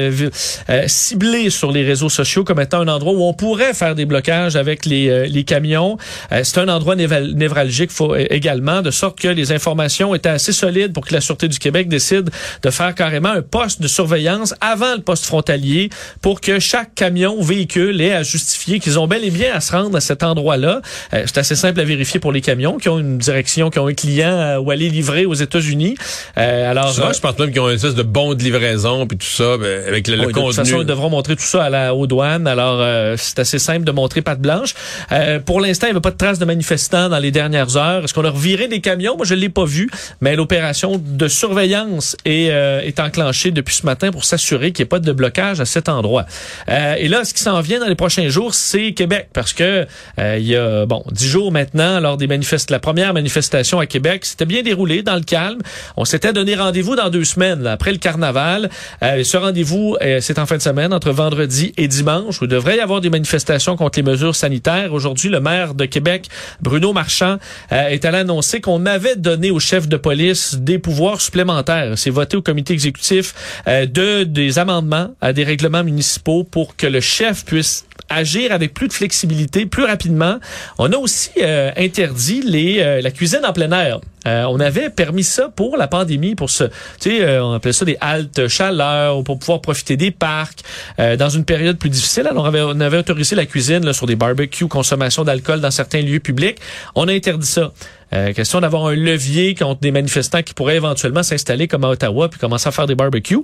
ciblé 0.87 1.51
sur 1.51 1.73
les 1.73 1.85
réseaux 1.85 2.09
sociaux 2.09 2.45
comme 2.45 2.61
étant 2.61 2.81
un 2.81 2.89
endroit 2.89 3.13
où 3.13 3.23
on 3.23 3.35
pourrait 3.35 3.75
faire 3.75 3.95
des 3.95 4.07
blocages 4.07 4.57
avec 4.57 4.87
les, 4.87 5.29
les 5.29 5.45
camions. 5.45 5.99
c'est 6.31 6.59
un 6.59 6.69
endroit 6.69 6.97
névralgique 6.97 7.91
faut, 7.91 8.15
également, 8.17 8.83
de 8.83 8.91
sorte 8.91 9.19
que 9.19 9.29
les 9.29 9.53
informations 9.53 10.15
étaient 10.15 10.31
assez 10.31 10.53
solides 10.53 10.93
pour 10.93 11.07
que 11.07 11.13
la 11.13 11.21
Sûreté 11.21 11.49
du 11.49 11.59
Québec 11.59 11.89
décide 11.89 12.30
de 12.63 12.71
faire 12.71 12.95
carrément 12.95 13.31
un 13.31 13.43
poste 13.43 13.83
de 13.83 13.89
surveillance 13.89 14.55
avant 14.61 14.95
le 14.95 15.03
poste 15.03 15.25
frontalier 15.25 15.91
pour 16.23 16.41
que 16.41 16.59
chaque 16.59 16.95
camion 16.95 17.41
véhicule 17.41 18.01
ait 18.01 18.13
à 18.13 18.23
justifier 18.23 18.81
qu'ils 18.81 18.99
ont 18.99 19.07
bel 19.07 19.25
et 19.25 19.31
bien 19.31 19.55
à 19.55 19.61
se 19.61 19.73
rendre 19.73 19.97
à 19.97 20.01
cet 20.01 20.23
endroit-là. 20.23 20.81
Euh, 21.15 21.23
c'est 21.27 21.39
assez 21.39 21.57
simple 21.57 21.81
à 21.81 21.85
vérifier 21.85 22.21
pour 22.21 22.33
les 22.33 22.41
camions 22.41 22.79
qui 22.79 22.89
ont 22.89 22.99
une 22.99 23.19
direction, 23.19 23.71
qui 23.71 23.79
ont 23.79 23.87
un 23.87 23.95
client 23.95 24.31
euh, 24.31 24.59
où 24.59 24.71
aller 24.71 24.89
livrer 24.89 25.27
aux 25.27 25.35
États-Unis. 25.35 25.97
Euh, 26.39 26.71
alors, 26.71 26.93
ça, 26.93 27.13
je 27.13 27.21
pense 27.21 27.39
même 27.39 27.51
qu'ils 27.51 27.61
ont 27.61 27.69
une 27.69 27.77
espèce 27.77 27.95
de 27.95 28.03
bon 28.03 28.35
de 28.35 28.43
livraison 28.43 29.07
puis 29.07 29.19
tout 29.19 29.27
ça 29.27 29.57
ben, 29.57 29.87
avec 29.87 30.09
le, 30.09 30.17
contenu. 30.17 30.33
De 30.33 30.47
toute 30.47 30.55
façon, 30.57 30.81
ils 30.81 30.87
devront 30.87 31.11
montrer 31.11 31.37
tout 31.37 31.43
ça 31.43 31.65
à 31.65 31.71
la 31.71 31.95
aux 31.95 32.07
douanes. 32.07 32.47
Alors, 32.47 32.85
c'est 33.17 33.39
assez 33.39 33.59
simple 33.59 33.85
de 33.85 33.93
montrer 33.93 34.23
patte 34.23 34.41
blanche. 34.41 34.75
pour 35.45 35.61
l'instant, 35.61 35.87
il 35.87 35.91
n'y 35.91 35.97
avait 35.97 36.01
pas 36.01 36.11
de 36.11 36.17
traces 36.17 36.39
de 36.39 36.45
manifestants 36.45 37.09
dans 37.09 37.19
les 37.19 37.31
dernières 37.31 37.77
heures. 37.77 38.05
Est-ce 38.05 38.15
qu'on 38.15 38.25
a 38.25 38.31
reviré 38.31 38.69
des 38.69 38.81
camions? 38.81 39.17
Moi, 39.17 39.27
je 39.27 39.35
l'ai 39.35 39.49
pas 39.49 39.65
vu, 39.65 39.91
mais 40.21 40.37
l'opération 40.37 41.01
de 41.03 41.29
surveillance 41.29 42.17
est, 42.25 42.51
euh, 42.51 42.81
est 42.81 43.01
enclenché 43.01 43.51
depuis 43.51 43.75
ce 43.75 43.87
matin 43.87 44.11
pour 44.11 44.25
s'assurer 44.25 44.73
qu'il 44.73 44.83
n'y 44.83 44.87
ait 44.87 44.89
pas 44.89 44.99
de 44.99 45.13
blocage 45.13 45.61
à 45.61 45.65
cet 45.65 45.89
endroit. 45.89 46.27
Euh, 46.69 46.95
et 46.99 47.09
là, 47.09 47.25
ce 47.25 47.35
qui 47.35 47.43
s'en 47.43 47.61
vient 47.61 47.81
dans 47.81 47.87
les 47.87 47.95
prochains 47.95 48.29
jours, 48.29 48.55
c'est 48.55 48.93
Québec, 48.93 49.29
parce 49.33 49.53
que 49.53 49.87
euh, 50.19 50.37
il 50.39 50.47
y 50.47 50.57
a 50.57 50.87
bon 50.87 51.05
dix 51.11 51.27
jours 51.27 51.53
maintenant, 51.53 52.01
lors 52.01 52.17
des 52.17 52.27
manifestations, 52.27 52.73
la 52.75 52.81
première 52.81 53.15
manifestation 53.15 53.79
à 53.79 53.87
Québec, 53.87 54.25
c'était 54.25 54.45
bien 54.45 54.63
déroulé 54.63 55.03
dans 55.03 55.15
le 55.15 55.23
calme. 55.23 55.61
On 55.97 56.05
s'était 56.05 56.33
donné 56.33 56.55
rendez-vous 56.55 56.97
dans 56.97 57.11
deux 57.11 57.25
semaines, 57.25 57.67
après 57.67 57.93
le 57.93 57.99
carnaval. 57.99 58.71
ce 59.01 59.37
rendez-vous, 59.37 59.97
c'est 60.21 60.39
en 60.39 60.47
fin 60.47 60.57
de 60.57 60.63
semaine, 60.63 60.93
entre 60.93 61.11
vendredi 61.11 61.73
et 61.77 61.89
dimanche, 61.89 62.41
où 62.41 62.45
il 62.45 62.49
devrait 62.49 62.77
y 62.77 62.81
avoir 62.81 63.01
des 63.01 63.11
manifestations 63.11 63.77
contre 63.77 63.99
les 63.99 64.03
mesures 64.03 64.35
sanitaires. 64.35 64.93
Aujourd'hui, 64.93 65.29
le 65.29 65.41
maire 65.41 65.75
de 65.75 65.85
Québec, 65.85 66.27
Bruno 66.61 66.93
Marchand, 66.93 67.39
est 67.71 68.05
allé 68.05 68.19
annoncer 68.19 68.61
qu'on 68.61 68.87
avait 68.87 69.17
donné 69.17 69.51
au 69.51 69.61
chef 69.61 69.89
de 69.89 69.97
police 69.97 70.57
des 70.57 70.79
pouvoirs 70.79 71.21
supplémentaires. 71.21 71.97
C'est 72.01 72.11
voté 72.11 72.37
au 72.37 72.43
comité 72.43 72.73
exécutif 72.73 73.35
euh, 73.69 73.87
de 73.87 74.25
des 74.25 74.59
amendements 74.59 75.15
à 75.21 75.33
des 75.33 75.45
règlements 75.45 75.85
municipaux 75.85 76.45
pour 76.45 76.77
que 76.77 76.87
le 76.87 77.01
chef 77.01 77.45
puisse 77.45 77.85
agir 78.09 78.53
avec 78.53 78.75
plus 78.75 78.89
de 78.89 78.93
flexibilité, 78.93 79.67
plus 79.67 79.85
rapidement. 79.85 80.39
On 80.79 80.91
a 80.93 80.97
aussi 80.97 81.31
euh, 81.41 81.71
interdit 81.77 82.43
les 82.43 82.81
euh, 82.81 83.03
la 83.03 83.11
cuisine 83.11 83.41
en 83.45 83.53
plein 83.53 83.71
air. 83.71 84.01
on 84.27 84.61
avait 84.61 84.91
permis 84.91 85.25
ça 85.25 85.49
pour 85.49 85.77
la 85.77 85.89
pandémie, 85.89 86.35
pour 86.35 86.51
ce, 86.51 86.65
tu 87.01 87.11
sais, 87.11 87.39
on 87.39 87.53
appelait 87.53 87.73
ça 87.73 87.85
des 87.85 87.97
haltes 88.01 88.49
chaleur, 88.49 89.23
pour 89.25 89.39
pouvoir 89.39 89.61
profiter 89.61 89.97
des 89.97 90.11
parcs 90.11 90.61
dans 90.99 91.31
une 91.31 91.45
période 91.45 91.79
plus 91.79 91.89
difficile. 91.91 92.27
Alors 92.27 92.45
on 92.45 92.47
avait, 92.47 92.61
on 92.63 92.81
avait 92.81 92.99
autorisé 92.99 93.35
la 93.37 93.47
cuisine 93.47 93.85
là, 93.85 93.93
sur 93.93 94.07
des 94.07 94.17
barbecues, 94.17 94.69
consommation 94.69 95.25
d'alcool 95.25 95.61
dans 95.61 95.71
certains 95.71 96.03
lieux 96.03 96.21
publics. 96.21 96.59
On 96.95 97.09
a 97.09 97.13
interdit 97.13 97.47
ça. 97.47 97.73
Euh, 98.13 98.33
question 98.33 98.61
d'avoir 98.61 98.87
un 98.87 98.95
levier 98.95 99.55
contre 99.55 99.81
des 99.81 99.93
manifestants 99.93 100.43
qui 100.43 100.55
pourraient 100.55 100.77
éventuellement 100.77 101.23
s'installer 101.23 101.69
comme 101.69 101.85
à 101.85 101.89
Ottawa 101.89 102.29
puis 102.29 102.41
commencer 102.41 102.69
à 102.69 102.73
faire 102.73 102.87
des 102.87 102.95
barbecues. 102.95 103.39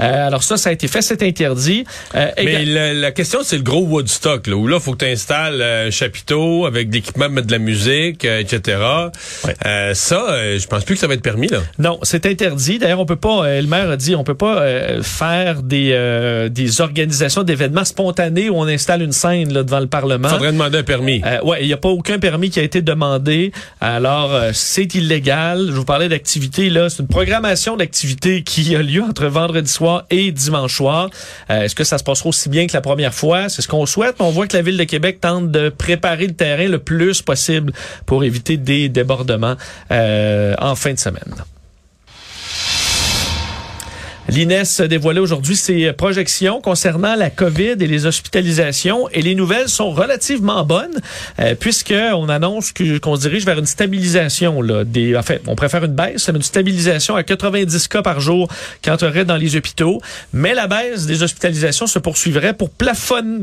Euh, 0.00 0.26
alors 0.26 0.42
ça, 0.42 0.56
ça 0.56 0.70
a 0.70 0.72
été 0.72 0.86
fait, 0.86 1.02
c'est 1.02 1.22
interdit. 1.22 1.84
Euh, 2.14 2.28
Mais 2.36 2.64
la, 2.64 2.94
la, 2.94 3.10
question, 3.10 3.40
c'est 3.42 3.56
le 3.56 3.62
gros 3.62 3.82
Woodstock, 3.82 4.46
là, 4.46 4.54
où 4.54 4.66
là, 4.66 4.78
faut 4.78 4.92
que 4.92 5.04
tu 5.04 5.10
installes 5.10 5.60
un 5.60 5.90
chapiteau 5.90 6.66
avec 6.66 6.88
de 6.88 6.94
l'équipement, 6.94 7.28
mettre 7.28 7.48
de 7.48 7.52
la 7.52 7.58
musique, 7.58 8.24
etc. 8.24 8.78
Ouais. 9.44 9.54
ça, 9.94 10.56
je 10.56 10.66
pense 10.66 10.84
plus 10.84 10.94
que 10.94 11.00
ça 11.00 11.06
va 11.06 11.14
être 11.14 11.22
permis, 11.22 11.48
là. 11.48 11.58
Non, 11.78 11.98
c'est 12.02 12.26
interdit. 12.26 12.78
D'ailleurs, 12.78 13.00
on 13.00 13.06
peut 13.06 13.16
pas, 13.16 13.60
le 13.60 13.66
maire 13.66 13.90
a 13.90 13.96
dit, 13.96 14.14
on 14.14 14.24
peut 14.24 14.34
pas 14.34 14.64
faire 15.02 15.62
des, 15.62 16.48
des 16.50 16.80
organisations 16.80 17.42
d'événements 17.42 17.84
spontanés 17.84 18.50
où 18.50 18.56
on 18.56 18.66
installe 18.68 19.02
une 19.02 19.12
scène 19.12 19.52
là, 19.52 19.62
devant 19.62 19.80
le 19.80 19.86
Parlement. 19.86 20.28
Faudrait 20.28 20.52
demander 20.52 20.78
un 20.78 20.82
permis. 20.82 21.22
ouais, 21.42 21.58
il 21.62 21.66
n'y 21.66 21.72
a 21.72 21.78
pas 21.78 21.88
aucun 21.88 22.18
permis 22.18 22.50
qui 22.50 22.60
a 22.60 22.62
été 22.62 22.82
demandé. 22.82 23.52
Alors, 23.80 24.11
c'est 24.52 24.94
illégal. 24.94 25.66
Je 25.68 25.72
vous 25.72 25.84
parlais 25.84 26.08
d'activité, 26.08 26.70
là. 26.70 26.88
C'est 26.88 27.02
une 27.02 27.08
programmation 27.08 27.76
d'activité 27.76 28.42
qui 28.42 28.74
a 28.74 28.82
lieu 28.82 29.02
entre 29.02 29.26
vendredi 29.26 29.70
soir 29.70 30.04
et 30.10 30.32
dimanche 30.32 30.76
soir. 30.76 31.10
Euh, 31.50 31.62
est-ce 31.62 31.74
que 31.74 31.84
ça 31.84 31.98
se 31.98 32.04
passera 32.04 32.28
aussi 32.28 32.48
bien 32.48 32.66
que 32.66 32.72
la 32.72 32.80
première 32.80 33.14
fois? 33.14 33.48
C'est 33.48 33.62
ce 33.62 33.68
qu'on 33.68 33.86
souhaite. 33.86 34.16
On 34.18 34.30
voit 34.30 34.46
que 34.46 34.56
la 34.56 34.62
Ville 34.62 34.76
de 34.76 34.84
Québec 34.84 35.20
tente 35.20 35.50
de 35.50 35.68
préparer 35.68 36.26
le 36.26 36.34
terrain 36.34 36.68
le 36.68 36.78
plus 36.78 37.22
possible 37.22 37.72
pour 38.06 38.24
éviter 38.24 38.56
des 38.56 38.88
débordements 38.88 39.56
euh, 39.90 40.54
en 40.58 40.74
fin 40.74 40.92
de 40.92 40.98
semaine. 40.98 41.34
L'INES 44.28 44.86
dévoilait 44.88 45.20
aujourd'hui 45.20 45.56
ses 45.56 45.92
projections 45.92 46.60
concernant 46.60 47.16
la 47.16 47.28
COVID 47.28 47.76
et 47.80 47.86
les 47.86 48.06
hospitalisations 48.06 49.08
et 49.10 49.20
les 49.20 49.34
nouvelles 49.34 49.68
sont 49.68 49.90
relativement 49.90 50.64
bonnes 50.64 51.00
euh, 51.40 51.54
puisque 51.58 51.94
on 52.14 52.28
annonce 52.28 52.72
qu'on 52.72 53.16
se 53.16 53.20
dirige 53.20 53.44
vers 53.44 53.58
une 53.58 53.66
stabilisation 53.66 54.60
des 54.84 55.16
en 55.16 55.22
fait, 55.22 55.42
on 55.46 55.56
préfère 55.56 55.84
une 55.84 55.94
baisse, 55.94 56.28
mais 56.28 56.36
une 56.36 56.42
stabilisation 56.42 57.16
à 57.16 57.22
90 57.22 57.88
cas 57.88 58.02
par 58.02 58.20
jour 58.20 58.48
qui 58.80 58.90
entrerait 58.90 59.24
dans 59.24 59.36
les 59.36 59.56
hôpitaux, 59.56 60.00
mais 60.32 60.54
la 60.54 60.66
baisse 60.66 61.06
des 61.06 61.22
hospitalisations 61.22 61.86
se 61.86 61.98
poursuivrait 61.98 62.54
pour 62.54 62.70
plafonner 62.70 63.38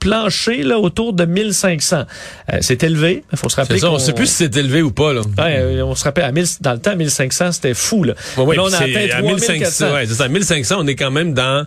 plancher 0.00 0.62
là 0.62 0.78
autour 0.78 1.12
de 1.12 1.24
1500. 1.24 2.04
Euh, 2.52 2.58
c'est 2.60 2.82
élevé, 2.82 3.22
il 3.30 3.38
faut 3.38 3.48
se 3.48 3.56
rappeler 3.56 3.78
ça, 3.78 3.90
on 3.90 3.98
sait 3.98 4.12
plus 4.12 4.26
si 4.26 4.34
c'est 4.34 4.56
élevé 4.56 4.82
ou 4.82 4.90
pas 4.90 5.12
là. 5.12 5.20
Ouais, 5.38 5.58
euh, 5.58 5.84
on 5.84 5.94
se 5.94 6.04
rappelle 6.04 6.24
à 6.24 6.32
1000 6.32 6.44
dans 6.60 6.72
le 6.72 6.80
temps 6.80 6.96
1500 6.96 7.52
c'était 7.52 7.74
fou 7.74 8.02
là. 8.02 8.14
Ouais, 8.36 8.56
là 8.56 8.62
on 8.64 8.72
a 8.72 8.78
atteint 8.78 9.08
3400. 9.20 9.92
Ouais, 9.92 10.06
c'est 10.06 10.14
ça 10.14 10.28
1500, 10.28 10.76
on 10.80 10.86
est 10.86 10.96
quand 10.96 11.10
même 11.10 11.34
dans 11.34 11.66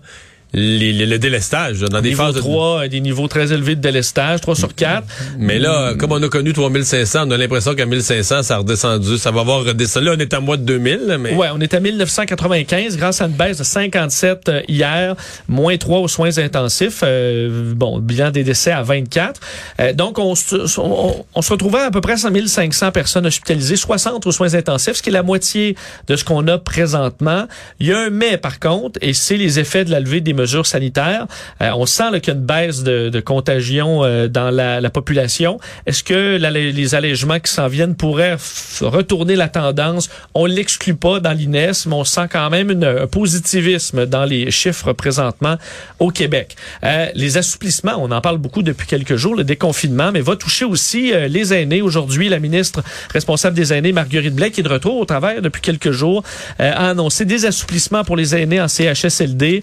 le 0.53 1.17
délestage 1.17 1.79
dans 1.81 2.01
des 2.01 2.13
phases 2.13 2.36
3, 2.36 2.88
des 2.88 3.01
niveaux 3.01 3.27
très 3.27 3.51
élevés 3.51 3.75
de 3.75 3.81
délestage, 3.81 4.41
3 4.41 4.55
sur 4.55 4.75
4. 4.75 5.03
Mais 5.39 5.57
là, 5.57 5.93
comme 5.98 6.12
on 6.12 6.22
a 6.22 6.29
connu 6.29 6.53
3500, 6.53 7.27
on 7.27 7.31
a 7.31 7.38
l'impression 7.38 7.74
qu'à 7.74 7.86
1500, 7.86 8.43
ça 8.43 8.55
a 8.55 8.57
redescendu. 8.60 9.17
Ça 9.17 9.31
va 9.31 9.41
avoir 9.41 9.63
redescendu. 9.63 10.05
Là, 10.05 10.13
on 10.15 10.19
est 10.19 10.33
à 10.33 10.39
mois 10.39 10.57
de 10.57 10.63
2000. 10.63 11.17
Mais... 11.19 11.33
Ouais, 11.33 11.48
on 11.53 11.60
est 11.60 11.74
à 11.74 11.79
1995 11.79 12.98
grâce 12.98 13.22
à 13.22 13.25
une 13.25 13.31
baisse 13.31 13.57
de 13.57 13.63
57 13.63 14.50
euh, 14.50 14.62
hier, 14.67 15.15
moins 15.48 15.75
3 15.75 16.00
aux 16.00 16.07
soins 16.07 16.38
intensifs. 16.38 17.01
Euh, 17.03 17.74
bon, 17.74 18.00
bilan 18.00 18.29
des 18.29 18.43
décès 18.43 18.72
à 18.72 18.83
24. 18.83 19.41
Euh, 19.79 19.93
donc, 19.93 20.19
on, 20.19 20.33
on, 20.77 21.25
on, 21.33 21.41
se 21.41 21.51
retrouvait 21.51 21.79
à 21.79 21.91
peu 21.91 22.01
près 22.01 22.25
à 22.25 22.29
1500 22.29 22.91
personnes 22.91 23.25
hospitalisées, 23.25 23.75
60 23.75 24.27
aux 24.27 24.31
soins 24.31 24.53
intensifs, 24.53 24.98
ce 24.98 25.01
qui 25.01 25.10
est 25.10 25.13
la 25.13 25.24
moitié 25.24 25.75
de 26.07 26.15
ce 26.15 26.24
qu'on 26.24 26.48
a 26.48 26.60
présentement. 26.60 27.48
Il 27.79 27.88
y 27.88 27.93
a 27.93 28.00
un 28.00 28.10
mais, 28.12 28.38
par 28.38 28.60
contre, 28.60 29.00
et 29.01 29.13
c'est 29.13 29.38
les 29.38 29.60
effets 29.60 29.86
de 29.86 29.91
la 29.91 30.00
levée 30.00 30.22
des 30.22 30.33
mesures 30.33 30.42
sanitaires. 30.63 31.27
Euh, 31.62 31.71
on 31.75 31.85
sent 31.85 32.19
qu'il 32.21 32.33
y 32.33 32.35
a 32.35 32.39
une 32.39 32.45
baisse 32.45 32.83
de, 32.83 33.09
de 33.09 33.19
contagion 33.19 34.03
euh, 34.03 34.27
dans 34.27 34.51
la, 34.51 34.81
la 34.81 34.89
population. 34.89 35.59
Est-ce 35.85 36.03
que 36.03 36.38
les 36.38 36.95
allègements 36.95 37.39
qui 37.39 37.51
s'en 37.51 37.67
viennent 37.67 37.95
pourraient 37.95 38.38
retourner 38.81 39.35
la 39.35 39.47
tendance? 39.47 40.09
On 40.33 40.45
l'exclut 40.45 40.95
pas 40.95 41.19
dans 41.19 41.31
l'INES, 41.31 41.71
mais 41.88 41.93
on 41.93 42.03
sent 42.03 42.27
quand 42.31 42.50
même 42.50 42.83
un 42.83 43.07
positivisme 43.07 44.05
dans 44.05 44.25
les 44.25 44.51
chiffres 44.51 44.93
présentement 44.93 45.57
au 46.00 46.09
Québec. 46.09 46.55
Euh, 46.83 47.07
les 47.15 47.38
assouplissements, 47.38 47.95
on 47.97 48.12
en 48.12 48.21
parle 48.21 48.38
beaucoup 48.38 48.62
depuis 48.62 48.88
quelques 48.88 49.15
jours, 49.15 49.35
le 49.35 49.43
déconfinement, 49.43 50.12
mais 50.12 50.21
va 50.21 50.35
toucher 50.35 50.65
aussi 50.65 51.13
euh, 51.13 51.27
les 51.27 51.53
aînés. 51.53 51.81
Aujourd'hui, 51.81 52.29
la 52.29 52.39
ministre 52.39 52.83
responsable 53.12 53.55
des 53.55 53.73
aînés, 53.73 53.91
Marguerite 53.91 54.35
Blais, 54.35 54.51
qui 54.51 54.62
est 54.62 54.63
de 54.63 54.69
retour 54.69 54.97
au 54.97 55.05
travail 55.05 55.41
depuis 55.41 55.62
quelques 55.62 55.91
jours, 55.91 56.23
a 56.59 56.89
annoncé 56.89 57.25
des 57.25 57.45
assouplissements 57.45 58.03
pour 58.03 58.15
les 58.15 58.35
aînés 58.35 58.62
en 58.62 58.67
CHSLD, 58.67 59.62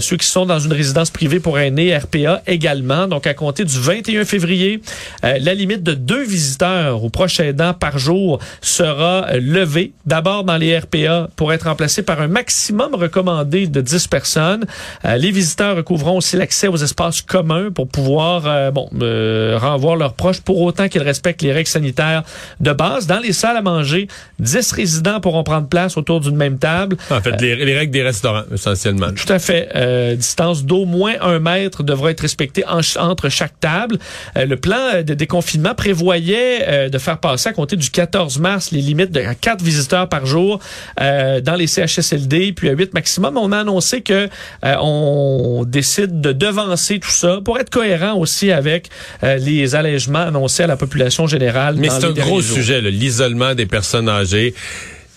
ceux 0.00 0.16
qui 0.20 0.26
sont 0.26 0.46
dans 0.46 0.58
une 0.58 0.72
résidence 0.72 1.10
privée 1.10 1.40
pour 1.40 1.58
aînés, 1.58 1.96
RPA 1.96 2.42
également. 2.46 3.08
Donc, 3.08 3.26
à 3.26 3.34
compter 3.34 3.64
du 3.64 3.78
21 3.78 4.24
février, 4.24 4.80
euh, 5.24 5.38
la 5.40 5.54
limite 5.54 5.82
de 5.82 5.94
deux 5.94 6.22
visiteurs 6.22 7.02
au 7.02 7.08
proche 7.08 7.40
aidant 7.40 7.72
par 7.72 7.98
jour 7.98 8.38
sera 8.60 9.26
euh, 9.28 9.40
levée. 9.40 9.92
D'abord 10.06 10.44
dans 10.44 10.58
les 10.58 10.78
RPA 10.78 11.28
pour 11.36 11.52
être 11.52 11.64
remplacé 11.64 12.02
par 12.02 12.20
un 12.20 12.28
maximum 12.28 12.94
recommandé 12.94 13.66
de 13.66 13.80
10 13.80 14.08
personnes. 14.08 14.64
Euh, 15.04 15.16
les 15.16 15.30
visiteurs 15.30 15.76
recouvreront 15.76 16.18
aussi 16.18 16.36
l'accès 16.36 16.68
aux 16.68 16.76
espaces 16.76 17.22
communs 17.22 17.70
pour 17.70 17.88
pouvoir 17.88 18.72
bon 18.72 18.88
renvoyer 18.90 19.98
leurs 19.98 20.12
proches 20.12 20.40
pour 20.40 20.60
autant 20.60 20.88
qu'ils 20.88 21.02
respectent 21.02 21.42
les 21.42 21.52
règles 21.52 21.68
sanitaires 21.68 22.22
de 22.60 22.72
base. 22.72 23.06
Dans 23.06 23.18
les 23.18 23.32
salles 23.32 23.56
à 23.56 23.62
manger, 23.62 24.08
10 24.38 24.72
résidents 24.72 25.20
pourront 25.20 25.44
prendre 25.44 25.68
place 25.68 25.96
autour 25.96 26.20
d'une 26.20 26.36
même 26.36 26.58
table. 26.58 26.96
En 27.10 27.20
fait, 27.20 27.40
les, 27.40 27.56
les, 27.56 27.76
règles 27.76 27.92
des 27.92 28.02
restaurants, 28.02 28.42
essentiellement. 28.52 29.12
Tout 29.12 29.32
à 29.32 29.38
fait 29.38 29.68
distance 30.16 30.64
d'au 30.64 30.84
moins 30.84 31.14
un 31.20 31.38
mètre 31.38 31.82
devra 31.82 32.10
être 32.10 32.20
respectée 32.20 32.64
entre 32.66 33.28
chaque 33.28 33.58
table. 33.60 33.98
Euh, 34.36 34.46
le 34.46 34.56
plan 34.56 35.02
de 35.04 35.14
déconfinement 35.14 35.74
prévoyait 35.74 36.66
euh, 36.68 36.88
de 36.88 36.98
faire 36.98 37.18
passer 37.18 37.48
à 37.48 37.52
compter 37.52 37.76
du 37.76 37.90
14 37.90 38.38
mars 38.38 38.70
les 38.70 38.80
limites 38.80 39.12
de 39.12 39.22
4 39.40 39.62
visiteurs 39.62 40.08
par 40.08 40.26
jour 40.26 40.60
euh, 41.00 41.40
dans 41.40 41.54
les 41.54 41.66
CHSLD, 41.66 42.52
puis 42.52 42.68
à 42.68 42.72
8 42.72 42.94
maximum. 42.94 43.36
On 43.36 43.52
a 43.52 43.58
annoncé 43.58 44.02
que 44.02 44.28
on 44.62 45.64
décide 45.66 46.20
de 46.20 46.32
devancer 46.32 46.98
tout 46.98 47.10
ça 47.10 47.40
pour 47.44 47.58
être 47.58 47.70
cohérent 47.70 48.16
aussi 48.16 48.52
avec 48.52 48.88
les 49.22 49.74
allègements 49.74 50.20
annoncés 50.20 50.64
à 50.64 50.66
la 50.66 50.76
population 50.76 51.26
générale. 51.26 51.76
Mais 51.78 51.88
c'est 51.88 52.04
un 52.04 52.12
gros 52.12 52.42
sujet, 52.42 52.80
l'isolement 52.80 53.54
des 53.54 53.66
personnes 53.66 54.08
âgées. 54.08 54.54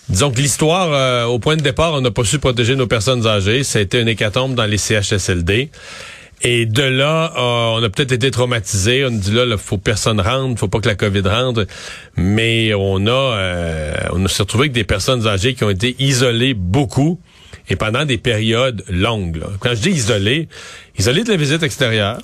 Disons 0.08 0.30
que 0.30 0.36
l'histoire, 0.36 0.92
euh, 0.92 1.24
au 1.24 1.38
point 1.38 1.56
de 1.56 1.62
départ, 1.62 1.94
on 1.94 2.00
n'a 2.00 2.10
pas 2.10 2.24
su 2.24 2.38
protéger 2.38 2.76
nos 2.76 2.86
personnes 2.86 3.26
âgées. 3.26 3.64
Ça 3.64 3.78
a 3.78 3.82
été 3.82 4.00
une 4.00 4.08
hécatombe 4.08 4.54
dans 4.54 4.66
les 4.66 4.76
CHSLD. 4.78 5.70
Et 6.42 6.66
de 6.66 6.82
là, 6.82 7.32
euh, 7.36 7.80
on 7.80 7.82
a 7.82 7.88
peut-être 7.88 8.12
été 8.12 8.30
traumatisés. 8.30 9.04
On 9.06 9.10
dit 9.10 9.32
là, 9.32 9.46
il 9.46 9.56
faut 9.56 9.78
personne 9.78 10.20
rentre, 10.20 10.60
faut 10.60 10.68
pas 10.68 10.80
que 10.80 10.88
la 10.88 10.94
COVID 10.94 11.22
rentre. 11.22 11.66
Mais 12.16 12.74
on 12.74 13.06
a, 13.06 13.10
euh, 13.10 13.94
on 14.12 14.28
s'est 14.28 14.42
retrouvé 14.42 14.64
avec 14.64 14.72
des 14.72 14.84
personnes 14.84 15.26
âgées 15.26 15.54
qui 15.54 15.64
ont 15.64 15.70
été 15.70 15.96
isolées 15.98 16.52
beaucoup 16.52 17.18
et 17.70 17.76
pendant 17.76 18.04
des 18.04 18.18
périodes 18.18 18.84
longues. 18.90 19.42
Quand 19.60 19.70
je 19.70 19.80
dis 19.80 19.90
isolées, 19.90 20.48
isolées 20.98 21.24
de 21.24 21.30
la 21.30 21.36
visite 21.36 21.62
extérieure, 21.62 22.18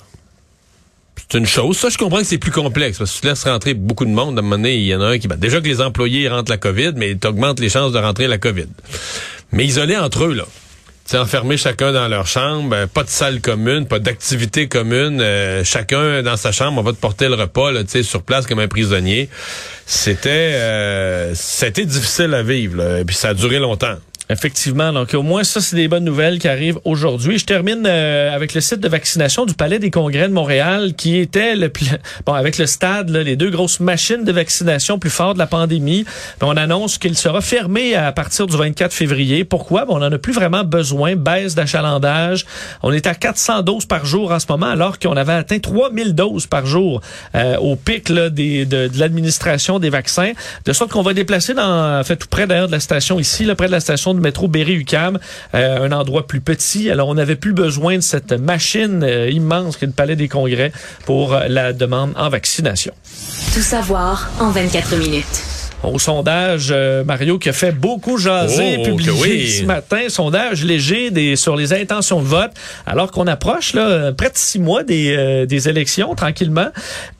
c'est 1.31 1.37
une 1.37 1.45
chose. 1.45 1.77
Ça, 1.77 1.87
je 1.87 1.97
comprends 1.97 2.19
que 2.19 2.25
c'est 2.25 2.37
plus 2.37 2.51
complexe 2.51 2.97
parce 2.97 3.15
que 3.15 3.21
tu 3.21 3.27
laisses 3.27 3.43
rentrer 3.45 3.73
beaucoup 3.73 4.03
de 4.03 4.09
monde. 4.09 4.37
À 4.37 4.39
un 4.39 4.41
moment 4.41 4.57
donné, 4.57 4.75
il 4.75 4.85
y 4.85 4.93
en 4.93 5.01
a 5.01 5.05
un 5.05 5.17
qui... 5.17 5.29
Ben, 5.29 5.39
déjà 5.39 5.61
que 5.61 5.67
les 5.67 5.79
employés 5.79 6.27
rentrent 6.27 6.51
la 6.51 6.57
COVID, 6.57 6.91
mais 6.97 7.15
tu 7.15 7.25
augmentes 7.25 7.61
les 7.61 7.69
chances 7.69 7.93
de 7.93 7.99
rentrer 7.99 8.27
la 8.27 8.37
COVID. 8.37 8.67
Mais 9.53 9.65
isolés 9.65 9.97
entre 9.97 10.25
eux, 10.25 10.33
là. 10.33 10.43
C'est 11.05 11.17
enfermés 11.17 11.57
chacun 11.57 11.91
dans 11.91 12.07
leur 12.07 12.27
chambre, 12.27 12.69
ben, 12.69 12.87
pas 12.87 13.03
de 13.03 13.09
salle 13.09 13.41
commune, 13.41 13.85
pas 13.85 13.99
d'activité 13.99 14.67
commune, 14.67 15.19
euh, 15.19 15.63
chacun 15.63 16.21
dans 16.21 16.37
sa 16.37 16.51
chambre, 16.51 16.79
on 16.79 16.83
va 16.83 16.91
te 16.91 16.97
porter 16.97 17.27
le 17.27 17.35
repas 17.35 17.71
là, 17.71 17.81
sur 18.01 18.23
place 18.23 18.45
comme 18.45 18.59
un 18.59 18.67
prisonnier. 18.67 19.27
C'était 19.85 20.29
euh, 20.29 21.33
c'était 21.35 21.85
difficile 21.85 22.33
à 22.33 22.43
vivre, 22.43 22.77
là, 22.77 22.99
et 22.99 23.05
puis 23.05 23.15
ça 23.15 23.29
a 23.29 23.33
duré 23.33 23.59
longtemps. 23.59 23.95
Effectivement, 24.31 24.93
donc 24.93 25.13
au 25.13 25.23
moins 25.23 25.43
ça, 25.43 25.59
c'est 25.59 25.75
des 25.75 25.89
bonnes 25.89 26.05
nouvelles 26.05 26.39
qui 26.39 26.47
arrivent 26.47 26.79
aujourd'hui. 26.85 27.37
Je 27.37 27.45
termine 27.45 27.83
euh, 27.85 28.33
avec 28.33 28.53
le 28.53 28.61
site 28.61 28.79
de 28.79 28.87
vaccination 28.87 29.45
du 29.45 29.53
Palais 29.53 29.77
des 29.77 29.91
Congrès 29.91 30.29
de 30.29 30.33
Montréal, 30.33 30.93
qui 30.95 31.17
était 31.17 31.57
le 31.57 31.69
bon 32.25 32.31
avec 32.31 32.57
le 32.57 32.65
stade, 32.65 33.09
les 33.09 33.35
deux 33.35 33.49
grosses 33.49 33.81
machines 33.81 34.23
de 34.23 34.31
vaccination 34.31 34.99
plus 34.99 35.09
fortes 35.09 35.33
de 35.33 35.39
la 35.39 35.47
pandémie. 35.47 36.05
on 36.41 36.55
annonce 36.55 36.97
qu'il 36.97 37.17
sera 37.17 37.41
fermé 37.41 37.93
à 37.93 38.13
partir 38.13 38.47
du 38.47 38.55
24 38.55 38.93
février. 38.93 39.43
Pourquoi? 39.43 39.83
On 39.89 40.01
en 40.01 40.09
a 40.09 40.17
plus 40.17 40.31
vraiment 40.31 40.63
besoin. 40.63 41.17
Baisse 41.17 41.53
d'achalandage. 41.53 42.45
On 42.83 42.93
est 42.93 43.07
à 43.07 43.15
400 43.15 43.63
doses 43.63 43.85
par 43.85 44.05
jour 44.05 44.31
en 44.31 44.39
ce 44.39 44.45
moment, 44.47 44.67
alors 44.67 44.97
qu'on 44.97 45.17
avait 45.17 45.33
atteint 45.33 45.59
3000 45.59 46.15
doses 46.15 46.47
par 46.47 46.65
jour 46.65 47.01
euh, 47.35 47.57
au 47.57 47.75
pic 47.75 48.07
là, 48.07 48.29
de, 48.29 48.63
de 48.63 48.89
l'administration 48.97 49.77
des 49.77 49.89
vaccins. 49.89 50.31
De 50.63 50.71
sorte 50.71 50.91
qu'on 50.91 51.01
va 51.01 51.13
déplacer 51.13 51.53
dans, 51.53 51.99
en 51.99 52.03
fait, 52.05 52.15
tout 52.15 52.29
près 52.29 52.47
d'ailleurs 52.47 52.67
de 52.67 52.71
la 52.71 52.79
station 52.79 53.19
ici, 53.19 53.43
là, 53.43 53.55
près 53.55 53.67
de 53.67 53.73
la 53.73 53.81
station 53.81 54.13
de 54.13 54.20
métro 54.21 54.47
Berry-UQAM, 54.47 55.19
euh, 55.53 55.85
un 55.87 55.91
endroit 55.91 56.27
plus 56.27 56.41
petit. 56.41 56.89
Alors, 56.89 57.09
on 57.09 57.15
n'avait 57.15 57.35
plus 57.35 57.53
besoin 57.53 57.97
de 57.97 58.01
cette 58.01 58.31
machine 58.33 59.03
euh, 59.03 59.29
immense 59.29 59.77
qu'est 59.77 59.85
le 59.85 59.91
Palais 59.91 60.15
des 60.15 60.27
Congrès 60.27 60.71
pour 61.05 61.33
euh, 61.33 61.47
la 61.47 61.73
demande 61.73 62.13
en 62.15 62.29
vaccination. 62.29 62.93
Tout 63.53 63.61
savoir 63.61 64.29
en 64.39 64.51
24 64.51 64.95
minutes 64.95 65.60
au 65.83 65.99
sondage, 65.99 66.69
euh, 66.71 67.03
Mario, 67.03 67.39
qui 67.39 67.49
a 67.49 67.53
fait 67.53 67.71
beaucoup 67.71 68.17
jaser, 68.17 68.77
Oh, 68.79 68.83
publié 68.83 69.11
oui. 69.19 69.49
ce 69.49 69.63
matin, 69.65 70.01
sondage 70.09 70.63
léger 70.63 71.11
des, 71.11 71.35
sur 71.35 71.55
les 71.55 71.73
intentions 71.73 72.21
de 72.21 72.27
vote, 72.27 72.51
alors 72.85 73.11
qu'on 73.11 73.27
approche 73.27 73.73
là, 73.73 74.11
près 74.13 74.29
de 74.29 74.37
six 74.37 74.59
mois 74.59 74.83
des, 74.83 75.15
euh, 75.17 75.45
des 75.45 75.69
élections, 75.69 76.13
tranquillement. 76.15 76.67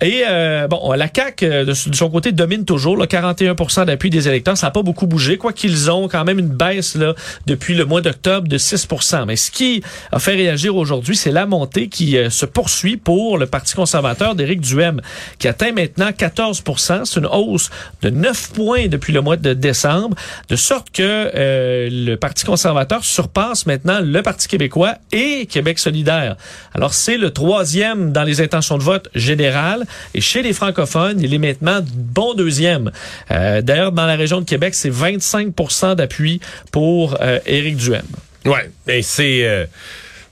Et 0.01 0.23
euh, 0.29 0.67
bon, 0.67 0.91
la 0.93 1.07
CAQ, 1.13 1.45
euh, 1.45 1.65
de, 1.65 1.89
de 1.89 1.95
son 1.95 2.09
côté, 2.09 2.31
domine 2.31 2.65
toujours, 2.65 2.97
là, 2.97 3.07
41 3.07 3.85
d'appui 3.85 4.09
des 4.09 4.27
électeurs. 4.27 4.57
Ça 4.57 4.67
n'a 4.67 4.71
pas 4.71 4.83
beaucoup 4.83 5.07
bougé, 5.07 5.37
quoi 5.37 5.53
qu'ils 5.53 5.89
ont 5.89 6.07
quand 6.07 6.23
même 6.23 6.39
une 6.39 6.49
baisse 6.49 6.95
là, 6.95 7.13
depuis 7.47 7.73
le 7.73 7.85
mois 7.85 8.01
d'octobre 8.01 8.47
de 8.47 8.57
6% 8.57 9.25
Mais 9.25 9.35
ce 9.35 9.51
qui 9.51 9.81
a 10.11 10.19
fait 10.19 10.35
réagir 10.35 10.75
aujourd'hui, 10.75 11.15
c'est 11.15 11.31
la 11.31 11.45
montée 11.45 11.87
qui 11.87 12.17
euh, 12.17 12.29
se 12.29 12.45
poursuit 12.45 12.97
pour 12.97 13.37
le 13.37 13.45
Parti 13.45 13.73
conservateur 13.73 14.35
d'Éric 14.35 14.61
Duhem, 14.61 15.01
qui 15.39 15.47
atteint 15.47 15.71
maintenant 15.71 16.11
14 16.15 16.63
C'est 17.05 17.19
une 17.19 17.25
hausse 17.25 17.69
de 18.01 18.09
9 18.09 18.50
points 18.53 18.87
depuis 18.87 19.13
le 19.13 19.21
mois 19.21 19.37
de 19.37 19.53
décembre, 19.53 20.15
de 20.49 20.55
sorte 20.55 20.91
que 20.91 21.01
euh, 21.01 21.89
le 21.91 22.15
Parti 22.15 22.45
conservateur 22.45 23.03
surpasse 23.03 23.65
maintenant 23.65 23.99
le 24.01 24.21
Parti 24.21 24.47
québécois 24.47 24.95
et 25.11 25.45
Québec 25.45 25.79
solidaire. 25.79 26.35
Alors, 26.73 26.93
c'est 26.93 27.17
le 27.17 27.31
troisième 27.31 28.11
dans 28.11 28.23
les 28.23 28.41
intentions 28.41 28.77
de 28.77 28.83
vote 28.83 29.09
générales. 29.15 29.85
Et 30.13 30.21
chez 30.21 30.41
les 30.41 30.53
francophones, 30.53 31.19
il 31.21 31.33
est 31.33 31.37
maintenant 31.37 31.81
bon 31.93 32.33
deuxième. 32.33 32.91
Euh, 33.31 33.61
D'ailleurs, 33.61 33.91
dans 33.91 34.05
la 34.05 34.15
région 34.15 34.39
de 34.41 34.45
Québec, 34.45 34.75
c'est 34.75 34.91
25% 34.91 35.95
d'appui 35.95 36.41
pour 36.71 37.17
euh, 37.21 37.39
Éric 37.45 37.77
Duhem. 37.77 38.05
Ouais, 38.45 38.71
et 38.87 39.01
c'est 39.01 39.43
euh, 39.43 39.65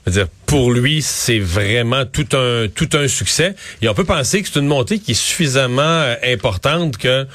dire 0.06 0.26
pour 0.46 0.72
lui, 0.72 1.00
c'est 1.00 1.38
vraiment 1.38 2.04
tout 2.04 2.26
un 2.32 2.66
tout 2.74 2.88
un 2.94 3.06
succès. 3.06 3.54
Et 3.82 3.88
on 3.88 3.94
peut 3.94 4.04
penser 4.04 4.42
que 4.42 4.48
c'est 4.48 4.58
une 4.58 4.66
montée 4.66 4.98
qui 4.98 5.12
est 5.12 5.14
suffisamment 5.14 5.82
euh, 5.82 6.14
importante 6.24 6.96
que 6.96 7.26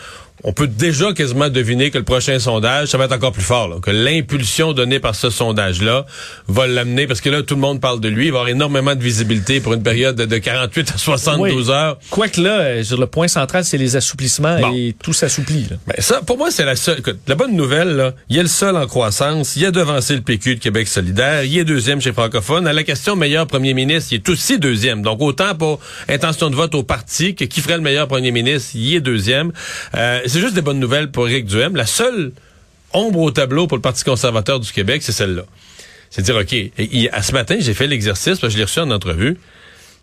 on 0.48 0.54
peut 0.54 0.68
déjà 0.68 1.12
quasiment 1.12 1.50
deviner 1.50 1.90
que 1.90 1.98
le 1.98 2.04
prochain 2.04 2.38
sondage, 2.38 2.90
ça 2.90 2.98
va 3.00 3.06
être 3.06 3.14
encore 3.14 3.32
plus 3.32 3.42
fort. 3.44 3.68
là, 3.68 3.78
que 3.82 3.90
l'impulsion 3.92 4.74
donnée 4.74 5.00
par 5.00 5.16
ce 5.16 5.30
sondage-là 5.32 6.06
va 6.48 6.68
l'amener, 6.68 7.08
parce 7.08 7.20
que 7.20 7.30
là, 7.30 7.42
tout 7.42 7.56
le 7.56 7.62
monde 7.62 7.82
parle 7.82 8.00
de 8.00 8.08
lui. 8.10 8.28
Il 8.28 8.32
va 8.32 8.38
avoir 8.40 8.50
énormément 8.50 8.94
de 8.96 9.02
visibilité 9.02 9.60
pour 9.60 9.74
une 9.74 9.82
période 9.82 10.16
de, 10.16 10.26
de 10.26 10.38
48 10.38 10.92
à 10.94 10.98
72 11.00 11.68
Oui. 11.70 11.74
heures. 11.74 11.98
Quoique 12.12 12.40
là, 12.40 12.60
euh, 12.60 12.84
sur 12.84 13.00
le 13.00 13.08
point 13.08 13.28
central, 13.28 13.66
c'est 13.66 13.80
les 13.80 13.96
assouplissements 13.96 14.60
Bon. 14.60 14.72
et 14.76 14.96
tout 15.02 15.14
s'assouplit. 15.14 15.68
Ben 15.88 15.96
ça, 15.98 16.22
pour 16.22 16.38
moi, 16.38 16.52
c'est 16.52 16.64
la 16.66 16.76
seule. 16.76 17.00
écoute, 17.00 17.18
la 17.28 17.34
bonne 17.36 17.56
nouvelle, 17.56 17.96
là, 17.96 18.14
il 18.30 18.38
est 18.38 18.44
le 18.44 18.48
seul 18.48 18.76
en 18.78 18.86
croissance. 18.86 19.56
Il 19.56 19.66
a 19.66 19.72
devancé 19.72 20.14
le 20.16 20.22
PQ 20.22 20.56
de 20.56 20.60
Québec 20.60 20.88
solidaire. 20.88 21.44
Il 21.44 21.58
est 21.58 21.66
deuxième 21.66 22.02
chez 22.02 22.14
francophone. 22.14 22.68
À 22.68 22.74
la 22.74 22.84
question 22.84 23.16
meilleur 23.16 23.48
premier 23.48 23.74
ministre, 23.74 24.10
il 24.12 24.16
est 24.18 24.30
aussi 24.30 24.60
deuxième. 24.60 25.02
Donc, 25.02 25.22
autant 25.22 25.56
pour 25.56 25.80
intention 26.08 26.52
de 26.52 26.56
vote 26.56 26.76
au 26.76 26.84
parti 26.84 27.34
que 27.34 27.46
qui 27.46 27.62
ferait 27.62 27.78
le 27.78 27.84
meilleur 27.84 28.08
premier 28.08 28.32
ministre, 28.32 28.72
il 28.76 28.96
est 28.96 29.00
deuxième. 29.02 29.52
Euh, 29.96 30.20
c'est 30.36 30.42
juste 30.42 30.54
des 30.54 30.62
bonnes 30.62 30.82
nouvelles 30.82 31.12
pour 31.12 31.30
Éric 31.30 31.46
Duhem. 31.46 31.78
La 31.78 31.86
seule 31.86 32.34
ombre 32.92 33.20
au 33.20 33.32
tableau 33.32 33.68
pour 33.68 33.78
le 33.78 33.82
Parti 33.82 34.04
conservateur 34.04 34.60
du 34.60 34.70
Québec, 34.70 35.02
c'est 35.02 35.14
celle-là. 35.14 35.44
C'est 36.10 36.24
dire, 36.24 36.36
OK, 36.36 36.54
à 37.14 37.24
ce 37.24 37.32
matin, 37.32 37.56
j'ai 37.58 37.74
fait 37.74 37.88
l'exercice, 37.88 38.40
parce 38.40 38.42
que 38.42 38.50
je 38.50 38.58
l'ai 38.58 38.66
reçu 38.66 38.82
en 38.82 38.92
entrevue. 38.92 39.38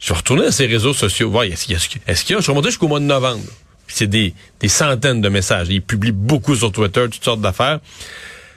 Je 0.00 0.08
vais 0.08 0.14
retourner 0.14 0.46
à 0.46 0.50
ses 0.50 0.64
réseaux 0.64 0.94
sociaux, 0.94 1.30
voir, 1.30 1.44
est-ce 1.44 1.64
qu'il 1.66 1.72
y 1.72 1.74
y 1.74 1.76
a, 2.08 2.38
je 2.38 2.42
suis 2.42 2.50
remonté 2.50 2.70
jusqu'au 2.70 2.88
mois 2.88 2.98
de 2.98 3.04
novembre. 3.04 3.44
C'est 3.88 4.06
des, 4.06 4.32
des 4.58 4.68
centaines 4.68 5.20
de 5.20 5.28
messages. 5.28 5.66
Il 5.68 5.82
publie 5.82 6.12
beaucoup 6.12 6.56
sur 6.56 6.72
Twitter, 6.72 7.04
toutes 7.10 7.22
sortes 7.22 7.42
d'affaires. 7.42 7.80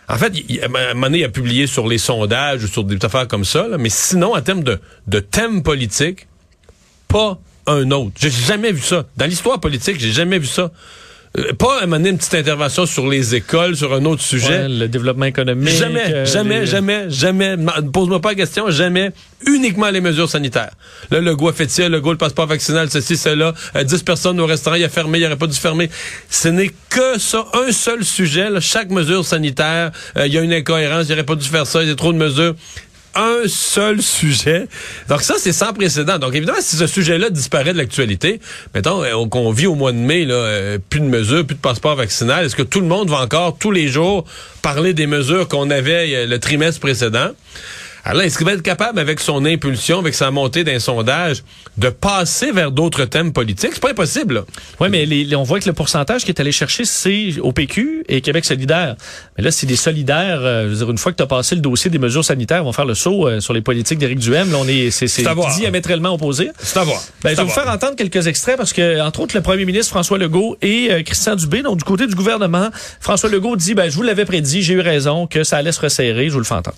En 0.07 0.15
fait, 0.17 0.31
à 0.61 0.67
un 0.67 0.93
moment 0.93 1.07
donné, 1.07 1.19
il 1.19 1.23
a 1.25 1.29
publié 1.29 1.67
sur 1.67 1.89
les 1.89 1.97
sondages 1.97 2.63
ou 2.63 2.67
sur 2.69 2.85
des 2.85 3.03
affaires 3.03 3.27
comme 3.27 3.43
ça, 3.43 3.67
mais 3.77 3.89
sinon, 3.89 4.33
en 4.33 4.41
termes 4.41 4.63
de, 4.63 4.79
de 5.07 5.19
thème 5.19 5.61
politique, 5.61 6.27
pas 7.09 7.37
un 7.67 7.91
autre. 7.91 8.13
J'ai 8.17 8.31
jamais 8.31 8.71
vu 8.71 8.81
ça. 8.81 9.03
Dans 9.17 9.25
l'histoire 9.25 9.59
politique, 9.59 9.99
j'ai 9.99 10.13
jamais 10.13 10.39
vu 10.39 10.47
ça. 10.47 10.71
Euh, 11.37 11.53
pas 11.53 11.81
à 11.81 11.85
donné, 11.85 12.09
une 12.09 12.17
petite 12.17 12.35
intervention 12.35 12.85
sur 12.85 13.07
les 13.07 13.35
écoles, 13.35 13.75
sur 13.75 13.93
un 13.93 14.05
autre 14.05 14.21
sujet. 14.21 14.59
Ouais, 14.63 14.69
le 14.69 14.87
développement 14.87 15.25
économique. 15.25 15.69
Jamais, 15.69 16.03
euh, 16.13 16.25
jamais, 16.25 16.61
les- 16.61 16.65
jamais, 16.67 17.09
jamais. 17.09 17.57
Ma- 17.57 17.81
Pose-moi 17.81 18.21
pas 18.21 18.29
la 18.29 18.35
question, 18.35 18.69
jamais. 18.69 19.11
Uniquement 19.47 19.89
les 19.89 20.01
mesures 20.01 20.29
sanitaires. 20.29 20.71
Là, 21.11 21.19
le 21.21 21.35
goût 21.35 21.49
a 21.49 21.53
fait 21.53 21.69
ça, 21.69 21.89
le 21.89 21.99
goût, 21.99 22.11
le 22.11 22.17
passeport 22.17 22.47
vaccinal, 22.47 22.89
ceci, 22.89 23.17
cela. 23.17 23.53
Euh, 23.75 23.83
10 23.83 24.03
personnes 24.03 24.39
au 24.39 24.45
restaurant, 24.45 24.75
il 24.75 24.83
a 24.83 24.89
fermé, 24.89 25.19
il 25.19 25.25
aurait 25.25 25.35
pas 25.35 25.47
dû 25.47 25.57
fermer. 25.57 25.89
Ce 26.29 26.47
n'est 26.47 26.71
que 26.89 27.19
ça, 27.19 27.45
un 27.67 27.71
seul 27.71 28.03
sujet. 28.03 28.49
là. 28.49 28.59
chaque 28.61 28.89
mesure 28.89 29.25
sanitaire, 29.25 29.91
euh, 30.17 30.27
il 30.27 30.33
y 30.33 30.37
a 30.37 30.41
une 30.41 30.53
incohérence, 30.53 31.05
il 31.09 31.13
aurait 31.13 31.23
pas 31.23 31.35
dû 31.35 31.47
faire 31.47 31.67
ça, 31.67 31.81
il 31.83 31.89
y 31.89 31.91
a 31.91 31.95
trop 31.95 32.13
de 32.13 32.17
mesures. 32.17 32.55
Un 33.15 33.47
seul 33.47 34.01
sujet. 34.01 34.67
Donc 35.07 35.21
ça, 35.21 35.35
c'est 35.37 35.53
sans 35.53 35.71
précédent. 35.71 36.19
Donc 36.19 36.35
évidemment, 36.35 36.59
si 36.59 36.75
ce 36.75 36.85
sujet-là 36.85 37.29
disparaît 37.29 37.71
de 37.71 37.77
l'actualité, 37.77 38.41
mettons 38.73 39.03
euh, 39.03 39.25
qu'on 39.27 39.51
vit 39.51 39.67
au 39.67 39.75
mois 39.75 39.93
de 39.93 39.97
mai, 39.97 40.25
euh, 40.29 40.77
plus 40.89 40.99
de 40.99 41.05
mesures, 41.05 41.45
plus 41.45 41.55
de 41.55 41.61
passeport 41.61 41.95
vaccinal, 41.95 42.45
est-ce 42.45 42.57
que 42.57 42.63
tout 42.63 42.81
le 42.81 42.87
monde 42.87 43.09
va 43.09 43.21
encore 43.21 43.57
tous 43.57 43.71
les 43.71 43.87
jours 43.87 44.25
parler 44.61 44.93
des 44.93 45.07
mesures 45.07 45.47
qu'on 45.47 45.69
avait 45.69 46.13
euh, 46.13 46.25
le 46.27 46.39
trimestre 46.39 46.81
précédent? 46.81 47.29
Alors 48.07 48.19
là, 48.19 48.25
est-ce 48.27 48.37
qu'il 48.37 48.45
va 48.45 48.53
être 48.53 48.61
capable, 48.61 48.99
avec 48.99 49.19
son 49.19 49.43
impulsion, 49.45 49.97
avec 49.97 50.13
sa 50.13 50.29
montée 50.29 50.63
d'un 50.63 50.77
sondage, 50.77 51.43
de 51.79 51.89
passer 51.89 52.51
vers 52.51 52.71
d'autres 52.71 53.05
thèmes 53.05 53.33
politiques? 53.33 53.71
C'est 53.73 53.79
pas 53.81 53.89
impossible. 53.89 54.35
là. 54.35 54.41
Oui, 54.79 54.89
mais 54.91 55.07
les- 55.07 55.23
les- 55.23 55.35
on 55.35 55.41
voit 55.41 55.59
que 55.59 55.65
le 55.65 55.73
pourcentage 55.73 56.23
qui 56.23 56.29
est 56.29 56.39
allé 56.39 56.51
chercher, 56.51 56.85
c'est 56.85 57.39
au 57.41 57.51
PQ 57.51 58.03
et 58.07 58.21
Québec 58.21 58.45
solidaire. 58.45 58.95
Mais 59.37 59.43
là, 59.43 59.49
c'est 59.49 59.65
des 59.65 59.75
solidaires. 59.75 60.39
euh, 60.41 60.65
je 60.65 60.69
veux 60.69 60.75
dire, 60.75 60.91
une 60.91 60.99
fois 60.99 61.13
que 61.13 61.17
tu 61.17 61.23
as 61.23 61.27
passé 61.27 61.55
le 61.55 61.61
dossier 61.61 61.89
des 61.89 61.97
mesures 61.97 62.23
sanitaires, 62.23 62.59
ils 62.61 62.65
vont 62.65 62.73
faire 62.73 62.85
le 62.85 62.93
saut 62.93 63.27
euh, 63.27 63.39
sur 63.39 63.53
les 63.53 63.61
politiques 63.61 63.97
d'Éric 63.97 64.19
Duhem. 64.19 64.51
Là, 64.51 64.57
on 64.59 64.67
est, 64.67 64.91
c'est, 64.91 65.07
c'est 65.07 65.23
C'est 65.23 65.59
diamétralement 65.59 66.13
opposé. 66.13 66.51
C'est 66.59 66.77
à 66.77 66.83
voir. 66.83 67.01
Ben, 67.23 67.31
je 67.31 67.37
vais 67.37 67.43
vous 67.43 67.49
faire 67.49 67.67
entendre 67.73 67.95
quelques 67.95 68.27
extraits 68.27 68.55
parce 68.57 68.71
que, 68.71 69.01
entre 69.01 69.21
autres, 69.21 69.35
le 69.35 69.41
premier 69.41 69.65
ministre 69.65 69.89
François 69.89 70.19
Legault 70.19 70.57
et 70.61 70.89
euh, 70.91 71.01
Christian 71.01 71.35
Dubé, 71.35 71.63
donc 71.63 71.77
du 71.79 71.83
côté 71.83 72.05
du 72.05 72.13
gouvernement, 72.13 72.69
François 73.01 73.29
Legault 73.31 73.55
dit, 73.55 73.73
ben, 73.73 73.89
je 73.89 73.95
vous 73.95 74.03
l'avais 74.03 74.25
prédit, 74.25 74.61
j'ai 74.61 74.75
eu 74.75 74.79
raison, 74.81 75.25
que 75.25 75.43
ça 75.43 75.57
allait 75.57 75.71
se 75.71 75.81
resserrer. 75.81 76.27
Je 76.27 76.33
vous 76.33 76.39
le 76.39 76.45
fais 76.45 76.53
entendre. 76.53 76.77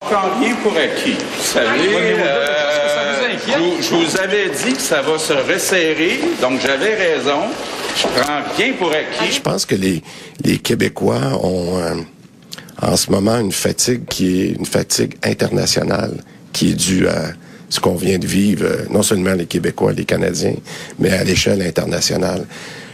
Prends 0.00 0.38
rien 0.40 0.54
pour 0.62 0.72
acquis. 0.76 1.14
Vous 1.14 1.42
savez, 1.42 1.88
euh, 1.96 3.38
je, 3.46 3.58
vous- 3.58 3.82
je 3.82 3.94
vous 3.94 4.16
avais 4.20 4.50
dit 4.50 4.74
que 4.74 4.80
ça 4.80 5.00
va 5.00 5.18
se 5.18 5.32
resserrer, 5.32 6.20
donc 6.40 6.60
j'avais 6.60 6.94
raison. 6.94 7.40
Je 7.96 8.02
prends 8.20 8.42
rien 8.56 8.72
pour 8.74 8.90
acquis. 8.92 9.32
Je 9.32 9.40
pense 9.40 9.64
que 9.64 9.74
les, 9.74 10.02
les 10.44 10.58
Québécois 10.58 11.40
ont 11.42 11.78
euh, 11.78 11.94
en 12.82 12.96
ce 12.96 13.10
moment 13.10 13.38
une 13.40 13.52
fatigue 13.52 14.04
qui 14.06 14.42
est 14.42 14.48
une 14.52 14.66
fatigue 14.66 15.16
internationale 15.24 16.12
qui 16.52 16.70
est 16.72 16.74
due 16.74 17.08
à 17.08 17.32
ce 17.70 17.80
qu'on 17.80 17.96
vient 17.96 18.18
de 18.18 18.26
vivre, 18.26 18.64
euh, 18.66 18.84
non 18.90 19.02
seulement 19.02 19.32
les 19.32 19.46
Québécois, 19.46 19.92
les 19.92 20.04
Canadiens, 20.04 20.54
mais 20.98 21.10
à 21.10 21.24
l'échelle 21.24 21.62
internationale. 21.62 22.44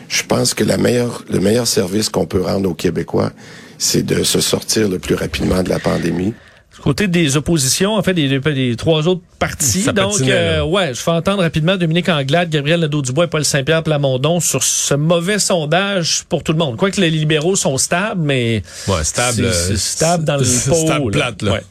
Je 0.09 0.23
pense 0.23 0.55
que 0.55 0.62
la 0.62 0.77
meilleure, 0.79 1.25
le 1.29 1.41
meilleur 1.41 1.67
service 1.67 2.09
qu'on 2.09 2.27
peut 2.27 2.43
rendre 2.43 2.71
aux 2.71 2.75
Québécois, 2.75 3.33
c'est 3.77 4.05
de 4.07 4.23
se 4.23 4.41
sortir 4.41 4.88
le 4.88 4.99
plus 5.01 5.17
rapidement 5.17 5.62
de 5.65 5.69
la 5.69 5.81
pandémie. 5.81 6.33
Côté 6.80 7.06
des 7.06 7.37
oppositions, 7.37 7.94
en 7.94 8.02
fait, 8.02 8.14
des, 8.14 8.28
des- 8.28 8.54
des 8.54 8.76
trois 8.76 9.06
autres 9.06 9.20
partis. 9.38 9.85
Donc, 9.92 10.20
euh, 10.22 10.62
ouais, 10.64 10.94
je 10.94 11.00
fais 11.00 11.11
entendre 11.11 11.42
rapidement 11.42 11.76
Dominique 11.76 12.08
Anglade, 12.08 12.48
Gabriel 12.48 12.80
Nadeau-Dubois 12.80 13.24
et 13.24 13.28
Paul 13.28 13.44
Saint-Pierre 13.44 13.82
Plamondon 13.82 14.40
sur 14.40 14.62
ce 14.62 14.94
mauvais 14.94 15.38
sondage 15.38 16.24
pour 16.28 16.42
tout 16.42 16.52
le 16.52 16.58
monde. 16.58 16.76
Quoique 16.76 17.00
les 17.00 17.11
libéraux 17.11 17.56
sont 17.56 17.76
stables, 17.78 18.20
mais 18.22 18.62
Ouais, 18.88 19.04
stable. 19.04 19.35
c'est- 19.37 19.42
euh, 19.44 19.52
c'est 19.52 19.76
stable 19.78 20.24
dans 20.24 20.37
le 20.38 20.44
c'est 20.44 20.70
pot. 20.70 20.76
Stable 20.76 21.04
là. 21.04 21.11
plate, 21.11 21.42
là. 21.42 21.52
Ouais. 21.52 21.62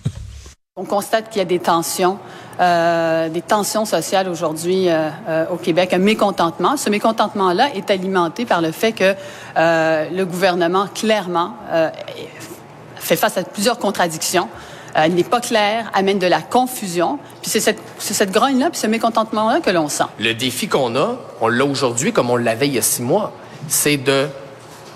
On 0.77 0.85
constate 0.85 1.29
qu'il 1.29 1.39
y 1.39 1.41
a 1.41 1.45
des 1.45 1.59
tensions, 1.59 2.17
euh, 2.59 3.27
des 3.27 3.41
tensions 3.41 3.85
sociales 3.85 4.29
aujourd'hui 4.29 4.87
euh, 4.87 5.09
euh, 5.27 5.45
au 5.51 5.57
Québec, 5.57 5.93
un 5.93 5.97
mécontentement. 5.97 6.77
Ce 6.77 6.89
mécontentement-là 6.89 7.69
est 7.75 7.89
alimenté 7.91 8.45
par 8.45 8.61
le 8.61 8.71
fait 8.71 8.93
que 8.93 9.13
euh, 9.57 10.05
le 10.15 10.25
gouvernement, 10.25 10.87
clairement, 10.87 11.55
euh, 11.71 11.89
fait 12.95 13.15
face 13.17 13.37
à 13.37 13.43
plusieurs 13.43 13.79
contradictions, 13.79 14.47
euh, 14.97 15.07
n'est 15.07 15.23
pas 15.23 15.39
clair, 15.39 15.89
amène 15.93 16.19
de 16.19 16.27
la 16.27 16.41
confusion. 16.41 17.19
Puis 17.41 17.51
c'est 17.51 17.59
cette, 17.59 17.79
c'est 17.97 18.13
cette 18.13 18.31
grogne-là, 18.31 18.69
puis 18.69 18.79
ce 18.79 18.87
mécontentement-là 18.87 19.59
que 19.59 19.69
l'on 19.69 19.89
sent. 19.89 20.05
Le 20.19 20.33
défi 20.33 20.67
qu'on 20.67 20.95
a, 20.95 21.17
on 21.39 21.47
l'a 21.47 21.65
aujourd'hui 21.65 22.13
comme 22.13 22.29
on 22.29 22.37
l'avait 22.37 22.67
il 22.67 22.75
y 22.75 22.79
a 22.79 22.81
six 22.81 23.01
mois, 23.01 23.33
c'est 23.67 23.97
de 23.97 24.27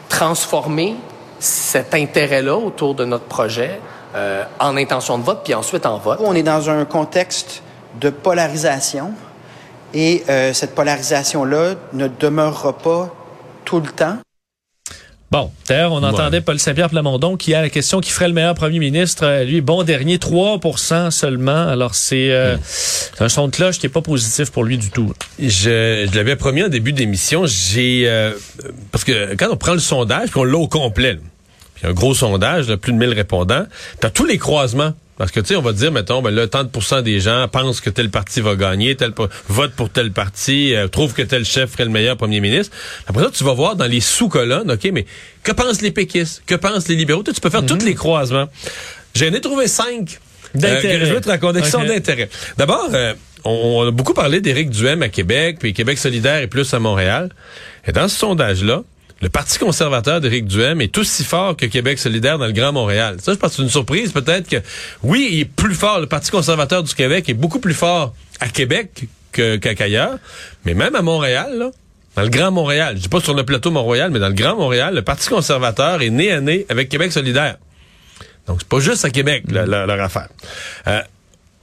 transformer 0.09 0.95
cet 1.39 1.93
intérêt-là 1.93 2.55
autour 2.55 2.95
de 2.95 3.05
notre 3.05 3.25
projet 3.25 3.79
euh, 4.15 4.43
en 4.59 4.77
intention 4.77 5.17
de 5.17 5.23
vote, 5.23 5.41
puis 5.43 5.53
ensuite 5.53 5.85
en 5.85 5.97
vote. 5.97 6.19
On 6.21 6.35
est 6.35 6.43
dans 6.43 6.69
un 6.69 6.85
contexte 6.85 7.61
de 7.99 8.09
polarisation 8.09 9.11
et 9.93 10.23
euh, 10.29 10.53
cette 10.53 10.75
polarisation-là 10.75 11.75
ne 11.93 12.07
demeurera 12.07 12.73
pas 12.73 13.09
tout 13.63 13.79
le 13.79 13.87
temps. 13.87 14.17
Bon, 15.35 15.51
d'ailleurs, 15.67 15.91
on 15.91 16.01
entendait 16.01 16.39
Paul 16.39 16.57
Saint-Pierre 16.57 16.89
Plamondon 16.89 17.35
qui 17.35 17.53
a 17.53 17.61
la 17.61 17.69
question 17.69 17.99
qui 17.99 18.09
ferait 18.09 18.29
le 18.29 18.33
meilleur 18.33 18.55
premier 18.55 18.79
ministre. 18.79 19.25
Euh, 19.25 19.43
Lui, 19.43 19.59
bon 19.59 19.83
dernier, 19.83 20.15
3% 20.15 21.11
seulement. 21.11 21.67
Alors, 21.67 21.93
c'est 21.93 22.31
euh, 22.31 22.55
c'est 22.63 23.21
un 23.21 23.27
son 23.27 23.47
de 23.49 23.51
cloche 23.51 23.77
qui 23.77 23.87
est 23.87 23.89
pas 23.89 24.01
positif 24.01 24.49
pour 24.49 24.63
lui 24.63 24.77
du 24.77 24.91
tout. 24.91 25.11
Je, 25.37 26.07
je 26.09 26.15
l'avais 26.15 26.37
promis 26.37 26.63
en 26.63 26.69
début 26.69 26.93
d'émission, 26.93 27.45
j'ai 27.47 28.03
euh, 28.05 28.31
parce 28.93 29.03
que 29.03 29.35
quand 29.35 29.49
on 29.51 29.57
prend 29.57 29.73
le 29.73 29.79
sondage, 29.79 30.31
qu'on 30.31 30.45
l'a 30.45 30.57
au 30.57 30.69
complet, 30.69 31.15
là, 31.15 31.19
puis 31.73 31.85
un 31.85 31.91
gros 31.91 32.13
sondage, 32.13 32.69
là, 32.69 32.77
plus 32.77 32.93
de 32.93 32.97
1000 32.97 33.09
répondants, 33.09 33.65
t'as 33.99 34.11
tous 34.11 34.25
les 34.25 34.37
croisements 34.37 34.93
Parce 35.17 35.31
que, 35.31 35.39
tu 35.39 35.47
sais, 35.47 35.55
on 35.55 35.61
va 35.61 35.71
dire, 35.71 35.91
mettons, 35.91 36.21
ben 36.21 36.31
là, 36.31 36.47
tant 36.47 36.63
de 36.63 37.01
des 37.01 37.19
gens 37.19 37.47
pensent 37.47 37.79
que 37.79 37.89
tel 37.89 38.09
parti 38.09 38.41
va 38.41 38.55
gagner, 38.55 38.95
tel 38.95 39.13
vote 39.47 39.71
pour 39.71 39.89
tel 39.89 40.11
parti, 40.11 40.75
euh, 40.75 40.87
trouve 40.87 41.13
que 41.13 41.21
tel 41.21 41.45
chef 41.45 41.71
ferait 41.71 41.85
le 41.85 41.91
meilleur 41.91 42.17
premier 42.17 42.41
ministre. 42.41 42.75
Après 43.07 43.23
ça, 43.23 43.29
tu 43.31 43.43
vas 43.43 43.53
voir 43.53 43.75
dans 43.75 43.85
les 43.85 44.01
sous-colonnes, 44.01 44.71
OK, 44.71 44.89
mais 44.91 45.05
que 45.43 45.53
pensent 45.53 45.81
les 45.81 45.91
péquistes? 45.91 46.43
Que 46.45 46.55
pensent 46.55 46.87
les 46.89 46.95
libéraux? 46.95 47.23
Tu, 47.23 47.39
peux 47.39 47.49
faire 47.49 47.65
tous 47.65 47.83
les 47.85 47.95
croisements. 47.95 48.49
J'en 49.15 49.27
ai 49.27 49.41
trouvé 49.41 49.67
cinq. 49.67 50.19
Euh, 50.55 50.81
que 50.81 51.05
je 51.05 51.13
veux 51.13 51.21
te 51.21 51.29
raconter 51.29 51.61
qui 51.61 51.69
sont 51.69 51.83
d'intérêt. 51.83 52.29
D'abord, 52.57 52.89
euh, 52.93 53.13
on, 53.43 53.83
on, 53.83 53.87
a 53.87 53.91
beaucoup 53.91 54.13
parlé 54.13 54.39
d'Éric 54.39 54.69
Duhem 54.69 55.01
à 55.01 55.09
Québec, 55.09 55.57
puis 55.59 55.73
Québec 55.73 55.97
solidaire 55.97 56.41
et 56.41 56.47
plus 56.47 56.73
à 56.73 56.79
Montréal. 56.79 57.29
Et 57.85 57.91
dans 57.91 58.07
ce 58.07 58.17
sondage-là, 58.17 58.83
le 59.21 59.29
Parti 59.29 59.57
conservateur 59.57 60.19
d'Éric 60.19 60.45
Duhem 60.45 60.81
est 60.81 60.97
aussi 60.97 61.23
fort 61.23 61.55
que 61.55 61.65
Québec 61.65 61.99
solidaire 61.99 62.37
dans 62.37 62.47
le 62.47 62.51
Grand 62.51 62.73
Montréal. 62.73 63.17
Ça, 63.21 63.33
je 63.33 63.37
pense 63.37 63.51
que 63.51 63.55
c'est 63.57 63.63
une 63.63 63.69
surprise. 63.69 64.11
Peut-être 64.11 64.47
que, 64.47 64.57
oui, 65.03 65.29
il 65.31 65.39
est 65.41 65.45
plus 65.45 65.73
fort. 65.73 65.99
Le 65.99 66.07
Parti 66.07 66.31
conservateur 66.31 66.83
du 66.83 66.93
Québec 66.93 67.29
est 67.29 67.33
beaucoup 67.33 67.59
plus 67.59 67.73
fort 67.73 68.13
à 68.39 68.49
Québec 68.49 69.05
qu'ailleurs. 69.31 70.17
mais 70.63 70.73
même 70.73 70.95
à 70.95 71.01
Montréal, 71.01 71.71
dans 72.15 72.21
le 72.21 72.29
Grand 72.29 72.51
Montréal, 72.51 72.95
je 72.95 73.01
dis 73.01 73.09
pas 73.09 73.19
sur 73.19 73.33
le 73.33 73.43
plateau 73.43 73.71
Mont-Royal, 73.71 74.11
mais 74.11 74.19
dans 74.19 74.29
le 74.29 74.33
Grand 74.33 74.55
Montréal, 74.55 74.95
le 74.95 75.01
Parti 75.01 75.27
conservateur 75.27 76.01
est 76.01 76.09
né 76.09 76.31
à 76.31 76.39
nez 76.39 76.65
avec 76.69 76.89
Québec 76.89 77.11
solidaire. 77.11 77.57
Donc, 78.47 78.57
c'est 78.59 78.69
pas 78.69 78.79
juste 78.79 79.03
à 79.05 79.09
Québec, 79.09 79.43
leur 79.49 80.01
affaire. 80.01 80.29
Euh, 80.87 81.01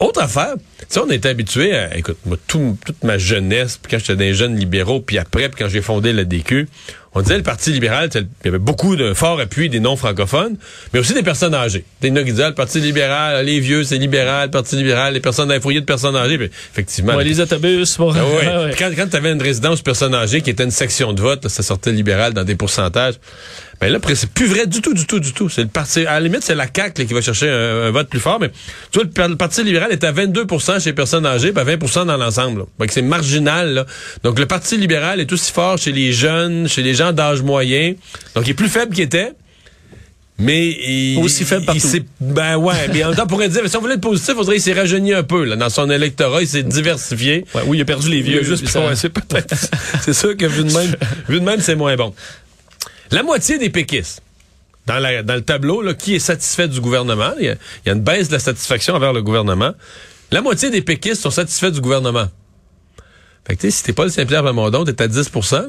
autre 0.03 0.21
affaire, 0.21 0.55
tu 0.91 0.99
on 0.99 1.09
était 1.11 1.29
habitué 1.29 1.77
à, 1.77 1.97
écoute, 1.97 2.19
moi, 2.27 2.37
toute 2.49 3.05
ma 3.05 3.19
jeunesse, 3.19 3.79
puis 3.81 3.91
quand 3.91 3.99
j'étais 3.99 4.17
des 4.17 4.35
jeunes 4.35 4.57
libéraux, 4.57 5.01
puis 5.01 5.17
après, 5.17 5.49
puis 5.49 5.63
quand 5.63 5.69
j'ai 5.69 5.81
fondé 5.81 6.13
la 6.13 6.25
DQ, 6.25 6.69
on 7.15 7.21
disait 7.21 7.37
le 7.37 7.43
Parti 7.43 7.73
libéral, 7.73 8.09
il 8.15 8.27
y 8.45 8.49
avait 8.49 8.59
beaucoup 8.59 8.97
de 8.97 9.13
forts 9.13 9.39
appuis 9.39 9.69
des 9.69 9.81
non-francophones, 9.81 10.57
mais 10.93 11.01
aussi 11.01 11.13
des 11.13 11.23
personnes 11.23 11.55
âgées. 11.55 11.85
Des 12.01 12.09
gens 12.09 12.25
qui 12.25 12.33
disaient, 12.33 12.49
le 12.49 12.55
Parti 12.55 12.81
libéral, 12.81 13.45
les 13.45 13.61
vieux, 13.61 13.85
c'est 13.85 13.99
libéral, 13.99 14.47
le 14.47 14.51
Parti 14.51 14.77
libéral, 14.77 15.13
les 15.13 15.21
personnes 15.21 15.49
dans 15.49 15.55
de 15.55 15.81
personnes 15.81 16.17
âgées. 16.17 16.39
Puis, 16.39 16.51
effectivement. 16.73 17.19
les 17.19 17.41
autobus. 17.41 17.99
Bon. 17.99 18.13
Ah 18.15 18.71
quand, 18.79 18.91
quand 18.97 19.09
tu 19.09 19.17
avais 19.17 19.33
une 19.33 19.43
résidence 19.43 19.83
personnes 19.83 20.15
âgées 20.15 20.41
qui 20.41 20.51
était 20.51 20.65
une 20.65 20.71
section 20.71 21.13
de 21.13 21.21
vote, 21.21 21.49
ça 21.49 21.63
sortait 21.63 21.93
libéral 21.93 22.33
dans 22.33 22.45
des 22.45 22.55
pourcentages. 22.55 23.15
Ben 23.83 23.93
là, 23.93 23.99
c'est 24.15 24.31
plus 24.31 24.47
vrai 24.47 24.69
du 24.69 24.81
tout, 24.81 24.95
du 24.95 25.07
tout, 25.07 25.19
du 25.19 25.33
tout. 25.33 25.49
C'est 25.49 25.63
le 25.63 25.67
parti. 25.67 26.07
À 26.07 26.13
la 26.13 26.21
limite, 26.21 26.45
c'est 26.45 26.55
la 26.55 26.69
CAQ 26.73 27.05
qui 27.05 27.13
va 27.15 27.21
chercher 27.21 27.49
un, 27.49 27.91
vote 27.91 28.09
plus 28.09 28.21
fort, 28.21 28.39
mais 28.41 28.49
tu 28.93 29.01
vois, 29.01 29.27
le, 29.27 29.35
Parti 29.35 29.65
libéral 29.65 29.91
est 29.91 30.05
à 30.05 30.13
22% 30.13 30.79
chez 30.81 30.91
les 30.91 30.93
personnes 30.93 31.27
âgées, 31.27 31.51
puis 31.51 31.61
à 31.61 31.65
20% 31.65 32.07
dans 32.07 32.17
l'ensemble. 32.17 32.67
Donc 32.79 32.93
c'est 32.93 33.03
marginal. 33.03 33.75
Là. 33.75 33.87
Donc 34.23 34.39
le 34.39 34.47
Parti 34.47 34.77
libéral 34.77 35.19
est 35.19 35.33
aussi 35.33 35.51
fort 35.51 35.79
chez 35.79 35.91
les 35.91 36.13
jeunes, 36.13 36.69
chez 36.69 36.83
les 36.83 36.95
gens 36.95 37.11
d'âge 37.11 37.43
moyen. 37.43 37.95
Donc 38.37 38.47
il 38.47 38.51
est 38.51 38.55
plus 38.55 38.69
faible 38.69 38.95
qu'il 38.95 39.03
était. 39.03 39.33
Mais 40.39 40.69
il, 40.69 41.19
aussi 41.19 41.45
faible 41.45 41.65
partout. 41.65 41.81
Il 41.93 42.05
ben 42.21 42.57
ouais, 42.57 42.89
mais 42.93 43.05
en 43.05 43.09
même 43.09 43.17
temps, 43.17 43.27
pourrait 43.27 43.49
dire, 43.49 43.63
si 43.69 43.77
on 43.77 43.81
voulait 43.81 43.95
être 43.95 44.01
positif, 44.01 44.31
il 44.31 44.37
faudrait 44.37 44.55
qu'il 44.55 44.63
s'est 44.63 44.73
rajeuni 44.73 45.13
un 45.13 45.23
peu 45.23 45.45
là, 45.45 45.57
dans 45.57 45.69
son 45.69 45.91
électorat, 45.91 46.41
il 46.41 46.49
s'est 46.49 46.63
diversifié. 46.63 47.45
Ouais, 47.55 47.63
oui, 47.67 47.79
il 47.79 47.81
a 47.83 47.85
perdu 47.85 48.09
les 48.09 48.23
vieux. 48.23 48.43
juste 48.43 48.67
c'est 48.95 49.09
peut-être. 49.09 49.55
c'est 50.03 50.15
sûr 50.15 50.37
que 50.37 50.47
vu 50.47 50.65
de 50.65 50.73
même, 50.73 50.97
vu 51.29 51.41
de 51.41 51.45
même, 51.45 51.61
c'est 51.61 51.77
moins 51.77 51.97
bon. 51.97 52.15
La 53.13 53.23
moitié 53.23 53.59
des 53.59 53.71
péquistes, 53.71 54.23
dans, 54.87 55.01
dans 55.25 55.35
le 55.35 55.43
tableau, 55.43 55.83
là, 55.83 55.95
qui 55.95 56.15
est 56.15 56.19
satisfait 56.19 56.67
du 56.67 56.81
gouvernement, 56.81 57.33
il 57.39 57.45
y, 57.47 57.91
a, 57.91 57.93
une 57.93 58.01
baisse 58.01 58.29
de 58.29 58.33
la 58.33 58.39
satisfaction 58.39 58.95
envers 58.95 59.13
le 59.13 59.23
gouvernement. 59.23 59.73
La 60.31 60.41
moitié 60.41 60.71
des 60.71 60.83
péquistes 60.83 61.21
sont 61.21 61.31
satisfaits 61.31 61.71
du 61.71 61.81
gouvernement. 61.81 62.27
Fait 63.47 63.57
que, 63.57 63.71
si 63.71 63.83
t'es 63.83 63.93
pas 63.93 64.05
le 64.05 64.11
Saint-Pierre 64.11 64.43
Plamondon, 64.43 64.85
t'es 64.85 65.01
à 65.03 65.09
10 65.09 65.31
là. 65.53 65.67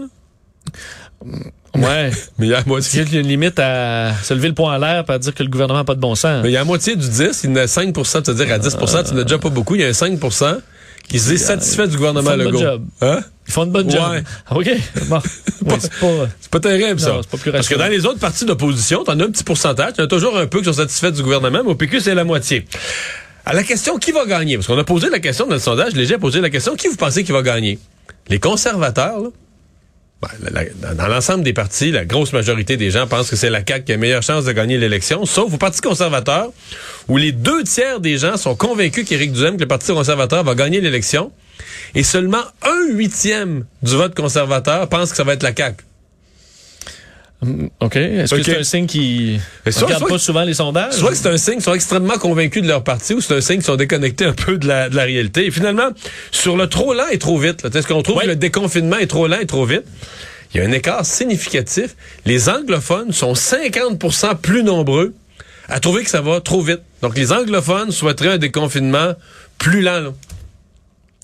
Ouais. 1.75 2.12
mais 2.38 2.47
il 2.47 2.49
y 2.49 2.53
a 2.53 2.60
la 2.60 2.65
moitié. 2.65 3.01
Il 3.01 3.13
y 3.13 3.17
a 3.17 3.19
une 3.19 3.27
limite 3.27 3.60
à 3.60 4.13
se 4.23 4.34
lever 4.34 4.47
le 4.47 4.53
poing 4.53 4.75
en 4.75 4.77
l'air 4.77 5.03
et 5.10 5.19
dire 5.19 5.34
que 5.34 5.43
le 5.43 5.49
gouvernement 5.49 5.79
n'a 5.79 5.86
pas 5.86 5.95
de 5.95 5.99
bon 5.99 6.15
sens. 6.15 6.43
Mais 6.43 6.49
il 6.49 6.53
y 6.53 6.56
a 6.56 6.60
la 6.60 6.65
moitié 6.65 6.95
du 6.95 7.08
10, 7.08 7.41
il 7.43 7.53
y 7.53 7.60
a 7.60 7.65
5% 7.65 8.17
de 8.17 8.21
te 8.21 8.32
dire 8.32 8.53
à 8.53 8.60
10% 8.60 9.10
tu 9.10 9.15
n'as 9.15 9.23
déjà 9.23 9.38
pas 9.38 9.49
beaucoup. 9.49 9.75
Il 9.75 9.82
y 9.82 9.84
a 9.84 9.88
un 9.88 9.91
5% 9.91 10.60
qui 11.10 11.19
se 11.19 11.32
dit 11.32 11.38
satisfait 11.38 11.88
du 11.88 11.97
gouvernement 11.97 12.36
Legault. 12.36 12.60
Job. 12.60 12.86
Hein? 13.01 13.19
Ils 13.47 13.53
font 13.53 13.65
une 13.65 13.71
bonne 13.71 13.89
job. 13.89 14.01
Ouais. 14.12 14.23
OK. 14.51 14.69
Bon. 15.08 15.19
c'est 15.79 15.93
pas, 15.99 16.29
pas, 16.51 16.60
terrible, 16.60 16.99
ça. 16.99 17.19
Pas 17.29 17.38
plus 17.38 17.51
Parce 17.51 17.67
que 17.67 17.75
dans 17.75 17.88
les 17.88 18.06
autres 18.06 18.19
partis 18.19 18.45
d'opposition, 18.45 19.03
t'en 19.03 19.19
as 19.19 19.23
un 19.23 19.32
petit 19.32 19.43
pourcentage. 19.43 19.93
T'en 19.93 20.03
as 20.03 20.08
toujours 20.08 20.38
un 20.38 20.47
peu 20.47 20.60
qui 20.60 20.65
sont 20.65 20.73
satisfaits 20.73 21.12
du 21.12 21.23
gouvernement, 21.23 21.62
mais 21.63 21.71
au 21.71 21.75
PQ, 21.75 21.99
c'est 21.99 22.15
la 22.15 22.23
moitié. 22.23 22.65
À 23.45 23.53
la 23.53 23.63
question 23.63 23.97
qui 23.97 24.12
va 24.12 24.25
gagner, 24.25 24.56
parce 24.56 24.67
qu'on 24.67 24.77
a 24.77 24.86
posé 24.86 25.10
la 25.10 25.19
question 25.19 25.45
dans 25.45 25.56
le 25.56 25.60
sondage, 25.60 25.93
Léger 25.93 26.15
a 26.15 26.19
posé 26.19 26.39
la 26.39 26.49
question 26.49 26.75
qui 26.75 26.88
vous 26.88 26.95
pensez 26.95 27.25
qui 27.25 27.34
va 27.34 27.41
gagner? 27.41 27.77
Les 28.29 28.39
conservateurs, 28.39 29.19
là, 29.19 29.29
ben, 30.21 30.95
dans 30.95 31.08
l'ensemble 31.08 31.43
des 31.43 31.51
partis, 31.51 31.91
la 31.91 32.06
grosse 32.06 32.32
majorité 32.32 32.77
des 32.77 32.91
gens 32.91 33.08
pensent 33.08 33.29
que 33.29 33.36
c'est 33.36 33.49
la 33.49 33.62
CAQ 33.65 33.84
qui 33.84 33.93
a 33.93 33.97
meilleure 33.97 34.23
chance 34.23 34.45
de 34.45 34.51
gagner 34.51 34.77
l'élection, 34.77 35.25
sauf 35.25 35.53
au 35.53 35.58
Parti 35.58 35.82
conservateur, 35.82 36.51
où 37.10 37.17
les 37.17 37.32
deux 37.32 37.63
tiers 37.63 37.99
des 37.99 38.17
gens 38.17 38.38
sont 38.38 38.56
convaincus 38.56 39.06
qu'Éric 39.06 39.34
Duhem, 39.34 39.56
que 39.56 39.62
le 39.62 39.67
Parti 39.67 39.91
conservateur 39.91 40.43
va 40.43 40.56
gagner 40.56 40.82
l'élection, 40.82 41.32
et 41.96 42.04
seulement 42.04 42.43
un 42.62 42.93
huitième 42.93 43.65
du 43.82 43.96
vote 43.96 44.15
conservateur 44.15 44.88
pense 44.89 45.12
que 45.12 45.17
ça 45.17 45.24
va 45.24 45.34
être 45.34 45.43
la 45.43 45.56
CAQ. 45.56 45.84
Mm, 47.43 47.67
OK. 47.80 47.96
Est-ce 47.96 48.36
que 48.36 48.43
c'est 48.43 48.58
un 48.58 48.63
signe 48.63 48.86
qui 48.86 49.39
ne 49.65 49.72
regarde 49.72 50.08
pas 50.08 50.17
souvent 50.17 50.43
les 50.43 50.54
sondages? 50.54 50.93
Soit 50.93 51.12
que 51.12 51.17
c'est 51.17 51.30
un 51.30 51.38
signe 51.38 51.56
qu'ils 51.56 51.63
sont 51.63 51.74
extrêmement 51.74 52.17
convaincus 52.17 52.63
de 52.63 52.67
leur 52.67 52.84
parti 52.84 53.13
ou 53.13 53.22
c'est 53.22 53.36
un 53.36 53.41
signe 53.41 53.58
qu'ils 53.58 53.65
sont 53.65 53.76
déconnectés 53.76 54.26
un 54.26 54.34
peu 54.34 54.58
de 54.58 54.67
la, 54.67 54.89
de 54.89 54.96
la 54.96 55.04
réalité. 55.04 55.46
Et 55.46 55.52
finalement, 55.52 55.89
sur 56.32 56.58
le 56.58 56.67
trop 56.67 56.93
lent 56.93 57.08
et 57.12 57.17
trop 57.17 57.38
vite, 57.38 57.65
est-ce 57.74 57.88
qu'on 57.88 58.02
trouve 58.02 58.22
que 58.22 58.28
le 58.28 58.36
déconfinement 58.36 58.98
est 58.98 59.08
trop 59.08 59.28
lent 59.28 59.39
et 59.39 59.46
trop 59.46 59.65
vite? 59.65 59.84
Il 60.54 60.62
y 60.62 60.63
a 60.63 60.67
un 60.67 60.72
écart 60.72 61.06
significatif. 61.06 61.96
Les 62.26 62.48
anglophones 62.48 63.12
sont 63.12 63.34
50% 63.34 64.38
plus 64.38 64.63
nombreux 64.63 65.13
à 65.67 65.80
trouver 65.80 66.04
que 66.04 66.10
ça 66.10 66.22
va 66.22 66.41
trop 66.41 66.62
vite. 66.62 66.82
Donc, 67.02 67.17
les 67.17 67.32
anglophones 67.32 67.91
souhaiteraient 67.91 68.34
un 68.34 68.38
déconfinement 68.38 69.13
plus 69.58 69.82
lent. 69.82 70.00
Là. 70.00 70.13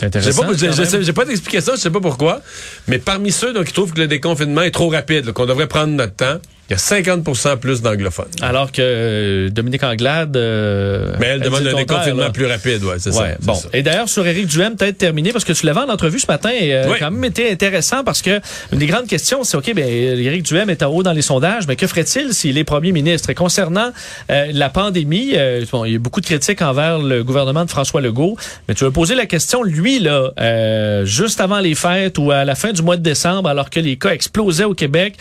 J'ai 0.02 1.14
pas, 1.14 1.26
d'explication, 1.26 1.74
je 1.76 1.82
sais 1.82 1.90
pas 1.90 2.00
pourquoi. 2.00 2.42
Mais 2.88 3.00
parmi 3.00 3.32
ceux 3.32 3.54
donc, 3.54 3.66
qui 3.66 3.74
trouvent 3.74 3.94
que 3.94 4.00
le 4.00 4.08
déconfinement 4.08 4.62
est 4.62 4.72
trop 4.72 4.90
rapide, 4.90 5.34
qu'on 5.34 5.46
devrait 5.46 5.68
prendre 5.68 5.94
notre 5.94 6.16
temps, 6.16 6.40
il 6.70 6.74
y 6.74 6.76
a 6.76 6.78
50% 6.78 7.58
plus 7.58 7.82
d'anglophones. 7.82 8.28
Alors 8.42 8.72
que 8.72 8.82
euh, 8.82 9.50
Dominique 9.50 9.84
Anglade... 9.84 10.38
Euh, 10.38 11.16
mais 11.20 11.26
elle, 11.28 11.40
demande 11.40 11.66
un 11.66 11.74
déconfinement 11.74 12.30
plus 12.30 12.46
rapide, 12.46 12.84
ouais, 12.84 12.98
c'est 13.00 13.12
ça. 13.12 13.30
Bon. 13.42 13.60
Et 13.74 13.82
d'ailleurs, 13.82 14.08
sur 14.08 14.26
Éric 14.28 14.46
Duhem, 14.46 14.76
peut-être 14.76 15.00
terminé, 15.00 15.32
parce 15.32 15.46
que 15.46 15.54
tu 15.54 15.66
l'avais 15.66 15.80
en 15.80 15.90
entrevue 15.90 16.20
ce 16.20 16.28
matin, 16.28 16.52
et 16.52 16.76
euh, 16.76 16.94
quand 17.00 17.10
même 17.10 17.24
été 17.24 17.52
intéressant, 17.52 18.04
parce 18.04 18.22
que 18.22 18.40
une 18.72 18.78
des 18.78 18.86
grandes 18.86 19.08
questions, 19.08 19.44
c'est, 19.44 19.58
OK, 19.58 19.74
ben, 19.74 19.84
Éric 19.84 20.44
Duhem 20.44 20.70
est 20.70 20.84
en 20.84 20.92
haut 20.92 21.02
dans 21.02 21.12
les 21.12 21.24
sondages, 21.24 21.66
mais 21.68 21.76
que 21.76 21.88
ferait-il 21.88 22.36
s'il 22.36 22.56
est 22.60 22.64
premier 22.64 22.92
ministre? 22.92 23.32
Et 23.32 23.36
concernant 23.36 23.92
la 24.30 24.70
pandémie, 24.70 25.34
bon, 25.72 25.86
il 25.86 25.94
y 25.94 25.96
a 25.96 26.00
beaucoup 26.00 26.22
de 26.22 26.26
critiques 26.28 26.62
envers 26.62 27.00
le 27.00 27.24
gouvernement 27.24 27.66
de 27.66 27.70
François 27.72 28.02
Legault, 28.02 28.38
mais 28.68 28.76
tu 28.76 28.84
veux 28.84 28.92
poser 28.92 29.16
la 29.16 29.26
question, 29.26 29.64
lui, 29.64 30.00
là, 30.00 31.04
juste 31.04 31.42
avant 31.42 31.60
les 31.60 31.74
fêtes 31.74 32.20
ou 32.20 32.30
à 32.30 32.46
la 32.46 32.54
fin 32.54 32.74
du 32.74 32.84
mois 32.84 32.98
de 32.98 33.02
décembre, 33.04 33.50
alors 33.50 33.72
que 33.72 33.80
les 33.80 33.98
cas 33.98 34.12
explosaient 34.12 34.66
au 34.66 34.76
Québec, 34.76 35.16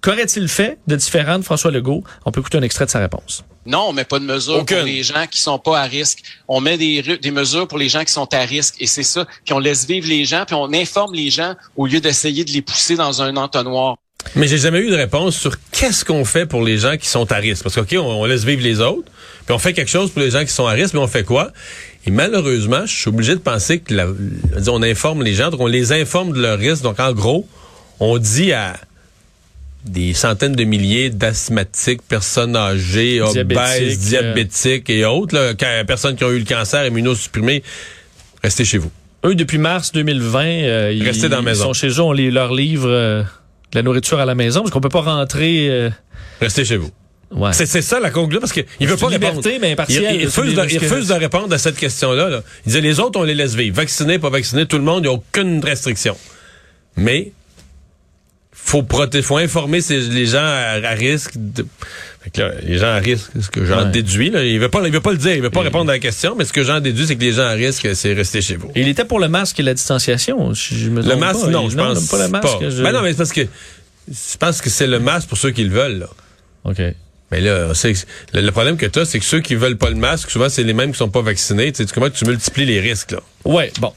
Qu'aurait-il 0.00 0.48
fait 0.48 0.78
de 0.86 0.96
différent 0.96 1.38
de 1.38 1.44
François 1.44 1.70
Legault? 1.70 2.04
On 2.24 2.30
peut 2.30 2.40
écouter 2.40 2.58
un 2.58 2.62
extrait 2.62 2.86
de 2.86 2.90
sa 2.90 3.00
réponse. 3.00 3.44
Non, 3.66 3.86
on 3.88 3.92
met 3.92 4.04
pas 4.04 4.18
de 4.18 4.24
mesures 4.24 4.64
pour 4.64 4.82
les 4.82 5.02
gens 5.02 5.26
qui 5.30 5.40
sont 5.40 5.58
pas 5.58 5.80
à 5.80 5.84
risque. 5.84 6.22
On 6.46 6.60
met 6.60 6.78
des, 6.78 7.02
des 7.02 7.30
mesures 7.30 7.68
pour 7.68 7.78
les 7.78 7.88
gens 7.88 8.04
qui 8.04 8.12
sont 8.12 8.32
à 8.32 8.40
risque 8.40 8.76
et 8.80 8.86
c'est 8.86 9.02
ça. 9.02 9.26
Puis 9.44 9.52
on 9.52 9.58
laisse 9.58 9.86
vivre 9.86 10.08
les 10.08 10.24
gens, 10.24 10.44
puis 10.46 10.54
on 10.54 10.72
informe 10.72 11.14
les 11.14 11.30
gens 11.30 11.54
au 11.76 11.86
lieu 11.86 12.00
d'essayer 12.00 12.44
de 12.44 12.50
les 12.50 12.62
pousser 12.62 12.96
dans 12.96 13.20
un 13.20 13.36
entonnoir. 13.36 13.96
Mais 14.34 14.46
j'ai 14.46 14.58
jamais 14.58 14.80
eu 14.80 14.90
de 14.90 14.96
réponse 14.96 15.36
sur 15.36 15.56
qu'est-ce 15.70 16.04
qu'on 16.04 16.24
fait 16.24 16.46
pour 16.46 16.62
les 16.62 16.78
gens 16.78 16.96
qui 16.96 17.08
sont 17.08 17.30
à 17.32 17.36
risque. 17.36 17.62
Parce 17.62 17.74
que, 17.74 17.96
on, 17.96 18.24
laisse 18.24 18.44
vivre 18.44 18.62
les 18.62 18.80
autres, 18.80 19.10
puis 19.46 19.54
on 19.54 19.58
fait 19.58 19.72
quelque 19.72 19.90
chose 19.90 20.10
pour 20.10 20.20
les 20.20 20.30
gens 20.30 20.44
qui 20.44 20.52
sont 20.52 20.66
à 20.66 20.72
risque, 20.72 20.94
mais 20.94 21.00
on 21.00 21.06
fait 21.06 21.24
quoi? 21.24 21.52
Et 22.06 22.10
malheureusement, 22.10 22.84
je 22.86 22.94
suis 22.94 23.08
obligé 23.08 23.34
de 23.34 23.40
penser 23.40 23.80
que 23.80 23.94
on 24.68 24.82
informe 24.82 25.22
les 25.22 25.34
gens, 25.34 25.50
donc 25.50 25.60
on 25.60 25.66
les 25.66 25.92
informe 25.92 26.32
de 26.32 26.40
leur 26.40 26.58
risque. 26.58 26.82
Donc 26.82 27.00
en 27.00 27.12
gros, 27.12 27.46
on 28.00 28.18
dit 28.18 28.52
à 28.52 28.76
des 29.88 30.14
centaines 30.14 30.54
de 30.54 30.64
milliers 30.64 31.10
d'asthmatiques, 31.10 32.02
personnes 32.02 32.56
âgées, 32.56 33.20
obèses, 33.20 33.98
diabétiques 33.98 34.90
et 34.90 35.04
autres, 35.04 35.34
là, 35.34 35.54
personnes 35.84 36.16
qui 36.16 36.24
ont 36.24 36.30
eu 36.30 36.38
le 36.38 36.44
cancer 36.44 36.86
immunosupprimé, 36.86 37.62
restez 38.42 38.64
chez 38.64 38.78
vous. 38.78 38.90
Eux, 39.24 39.34
depuis 39.34 39.58
mars 39.58 39.92
2020, 39.92 40.44
euh, 40.44 40.92
ils, 40.92 41.28
dans 41.28 41.42
maison. 41.42 41.64
sont 41.64 41.72
chez 41.72 41.88
eux, 41.88 42.00
on 42.00 42.12
les, 42.12 42.30
leur 42.30 42.54
livre 42.54 42.88
euh, 42.88 43.22
de 43.22 43.78
la 43.78 43.82
nourriture 43.82 44.20
à 44.20 44.24
la 44.24 44.36
maison 44.36 44.60
parce 44.60 44.70
qu'on 44.70 44.80
peut 44.80 44.88
pas 44.88 45.00
rentrer. 45.00 45.68
Euh, 45.68 45.90
restez 46.40 46.64
chez 46.64 46.76
vous. 46.76 46.90
Ouais. 47.32 47.52
C'est, 47.52 47.66
ça 47.66 48.00
la 48.00 48.10
conclusion 48.10 48.40
parce 48.40 48.52
qu'il 48.52 48.64
veut 48.88 48.96
pas 48.96 49.08
répondre. 49.08 49.42
Mais 49.60 49.76
il, 49.88 49.96
il, 49.96 50.26
refuse 50.26 50.54
de, 51.08 51.14
répondre 51.14 51.52
à 51.52 51.58
cette 51.58 51.76
question-là. 51.76 52.30
Là. 52.30 52.42
Il 52.64 52.68
disait 52.68 52.80
les 52.80 53.00
autres 53.00 53.20
on 53.20 53.24
les 53.24 53.34
laisse 53.34 53.54
vivre, 53.54 53.76
vaccinés, 53.76 54.18
pas 54.18 54.30
vaccinés, 54.30 54.64
tout 54.66 54.78
le 54.78 54.84
monde, 54.84 55.00
il 55.00 55.08
n'y 55.08 55.14
a 55.14 55.18
aucune 55.18 55.62
restriction. 55.62 56.16
Mais 56.96 57.32
faut 58.68 58.82
protéger, 58.82 59.22
faut 59.22 59.38
informer 59.38 59.80
les 59.88 60.26
gens 60.26 60.44
à, 60.44 60.90
risque. 60.90 61.32
De... 61.36 61.64
les 62.62 62.76
gens 62.76 62.88
à 62.88 62.98
risque, 62.98 63.30
ce 63.40 63.48
que 63.48 63.64
j'en 63.64 63.86
déduis, 63.86 64.28
là, 64.28 64.44
il 64.44 64.60
veut 64.60 64.68
pas, 64.68 64.82
il 64.84 64.92
veut 64.92 65.00
pas 65.00 65.12
le 65.12 65.16
dire, 65.16 65.34
il 65.34 65.40
veut 65.42 65.50
pas 65.50 65.62
répondre 65.62 65.90
à 65.90 65.94
la 65.94 65.98
question, 65.98 66.34
mais 66.36 66.44
ce 66.44 66.52
que 66.52 66.62
j'en 66.62 66.80
déduis, 66.80 67.06
c'est 67.06 67.16
que 67.16 67.22
les 67.22 67.32
gens 67.32 67.46
à 67.46 67.52
risque, 67.52 67.88
c'est 67.94 68.12
rester 68.12 68.42
chez 68.42 68.56
vous. 68.56 68.70
il 68.76 68.86
était 68.86 69.06
pour 69.06 69.20
le 69.20 69.28
masque 69.28 69.58
et 69.58 69.62
la 69.62 69.72
distanciation. 69.72 70.52
Je 70.52 70.90
me 70.90 71.02
le 71.02 71.16
masque, 71.16 71.46
non, 71.46 71.70
je 71.70 71.76
pense 71.76 72.08
pas 72.08 72.22
le 72.22 72.28
masque. 72.28 72.82
Ben 72.82 72.92
non, 72.92 73.00
mais 73.00 73.12
c'est 73.12 73.18
parce 73.18 73.32
que 73.32 73.46
je 74.08 74.36
pense 74.38 74.60
que 74.60 74.70
c'est 74.70 74.86
le 74.86 75.00
masque 75.00 75.28
pour 75.28 75.38
ceux 75.38 75.50
qui 75.50 75.64
le 75.64 75.70
veulent. 75.70 75.98
Là. 76.00 76.08
Ok. 76.64 76.82
Mais 77.30 77.40
là, 77.40 77.74
c'est 77.74 77.92
le, 78.32 78.40
le 78.40 78.52
problème 78.52 78.76
que 78.76 78.86
tu 78.86 78.98
as, 78.98 79.04
c'est 79.04 79.18
que 79.18 79.24
ceux 79.24 79.40
qui 79.40 79.54
veulent 79.54 79.76
pas 79.76 79.90
le 79.90 79.96
masque, 79.96 80.30
souvent, 80.30 80.48
c'est 80.48 80.62
les 80.62 80.72
mêmes 80.72 80.92
qui 80.92 80.98
sont 80.98 81.10
pas 81.10 81.20
vaccinés. 81.20 81.72
Tu 81.72 81.84
sais, 81.84 81.92
comment 81.92 82.08
tu 82.08 82.24
multiplies 82.24 82.64
les 82.64 82.80
risques, 82.80 83.12
là? 83.12 83.20
Ouais, 83.44 83.70
bon. 83.80 83.92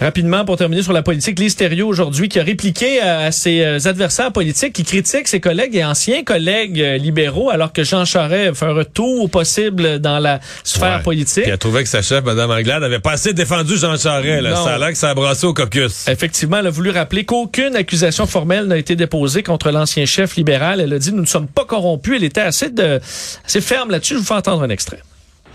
Rapidement, 0.00 0.44
pour 0.44 0.56
terminer 0.56 0.82
sur 0.82 0.92
la 0.92 1.02
politique, 1.02 1.38
Lise 1.38 1.56
aujourd'hui 1.84 2.28
qui 2.28 2.40
a 2.40 2.42
répliqué 2.42 3.00
à 3.00 3.30
ses 3.30 3.62
euh, 3.62 3.78
adversaires 3.84 4.32
politiques 4.32 4.72
qui 4.72 4.82
critiquent 4.82 5.28
ses 5.28 5.40
collègues 5.40 5.76
et 5.76 5.84
anciens 5.84 6.24
collègues 6.24 6.80
euh, 6.80 6.96
libéraux 6.96 7.48
alors 7.48 7.72
que 7.72 7.84
Jean 7.84 8.04
Charest 8.04 8.54
fait 8.54 8.66
un 8.66 8.72
retour 8.72 9.30
possible 9.30 10.00
dans 10.00 10.18
la 10.18 10.40
sphère 10.64 10.96
Ouais. 10.96 11.02
politique. 11.02 11.44
Puis 11.44 11.52
elle 11.52 11.58
trouvait 11.58 11.84
que 11.84 11.88
sa 11.88 12.02
chef, 12.02 12.24
Mme 12.24 12.50
Anglade, 12.50 12.82
avait 12.82 12.98
pas 12.98 13.12
assez 13.12 13.32
défendu 13.32 13.76
Jean 13.76 13.96
Charest. 13.96 14.42
Là. 14.42 14.50
Non. 14.50 14.64
Ça 14.64 14.74
a 14.74 14.78
l'air 14.78 14.88
que 14.90 14.98
ça 14.98 15.10
a 15.10 15.14
brassé 15.14 15.46
au 15.46 15.54
caucus. 15.54 16.08
Effectivement, 16.08 16.58
elle 16.58 16.66
a 16.66 16.70
voulu 16.70 16.90
rappeler 16.90 17.24
qu'aucune 17.24 17.76
accusation 17.76 18.26
formelle 18.26 18.66
n'a 18.66 18.76
été 18.76 18.96
déposée 18.96 19.42
contre 19.44 19.70
l'ancien 19.70 20.04
chef 20.06 20.36
libéral. 20.36 20.80
Elle 20.80 20.92
a 20.92 20.98
dit 20.98 21.12
nous 21.12 21.22
ne 21.22 21.26
sommes 21.26 21.48
pas 21.48 21.64
corrompus. 21.64 22.14
Elle 22.16 22.24
était 22.24 22.40
assez 22.40 22.68
de 22.68 23.00
assez 23.46 23.60
ferme 23.60 23.90
là-dessus. 23.90 24.14
Je 24.14 24.18
vous 24.18 24.24
fais 24.24 24.34
entendre 24.34 24.62
un 24.64 24.70
extrait. 24.70 24.98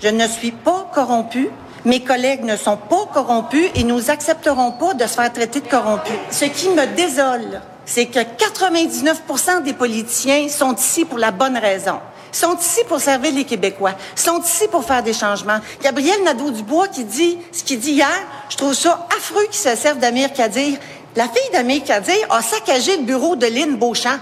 Je 0.01 0.07
ne 0.07 0.27
suis 0.27 0.51
pas 0.51 0.89
corrompu. 0.95 1.49
Mes 1.85 2.01
collègues 2.01 2.43
ne 2.43 2.57
sont 2.57 2.77
pas 2.77 3.05
corrompus 3.13 3.69
et 3.75 3.83
nous 3.83 4.09
accepterons 4.09 4.73
pas 4.73 4.93
de 4.93 5.03
se 5.03 5.13
faire 5.13 5.31
traiter 5.31 5.61
de 5.61 5.67
corrompus. 5.67 6.13
Ce 6.29 6.45
qui 6.45 6.69
me 6.69 6.85
désole, 6.95 7.61
c'est 7.85 8.07
que 8.07 8.19
99% 8.19 9.63
des 9.63 9.73
politiciens 9.73 10.49
sont 10.49 10.75
ici 10.75 11.05
pour 11.05 11.17
la 11.17 11.31
bonne 11.31 11.57
raison. 11.57 11.99
Sont 12.31 12.57
ici 12.57 12.81
pour 12.87 12.99
servir 12.99 13.33
les 13.33 13.45
Québécois. 13.45 13.93
Sont 14.15 14.41
ici 14.41 14.67
pour 14.69 14.83
faire 14.83 15.01
des 15.01 15.13
changements. 15.13 15.59
Gabriel 15.81 16.21
Nadeau-Dubois 16.23 16.89
qui 16.89 17.03
dit 17.03 17.39
ce 17.51 17.63
qu'il 17.63 17.79
dit 17.79 17.93
hier, 17.93 18.07
je 18.49 18.57
trouve 18.57 18.73
ça 18.73 19.07
affreux 19.17 19.45
qu'il 19.45 19.55
se 19.55 19.75
serve 19.75 19.97
d'Amir 19.97 20.33
Kadir. 20.33 20.77
La 21.15 21.23
fille 21.23 21.51
d'Amir 21.51 21.83
Kadir 21.83 22.17
a 22.29 22.41
saccagé 22.41 22.97
le 22.97 23.03
bureau 23.03 23.35
de 23.35 23.47
Lynn 23.47 23.77
Beauchamp. 23.77 24.19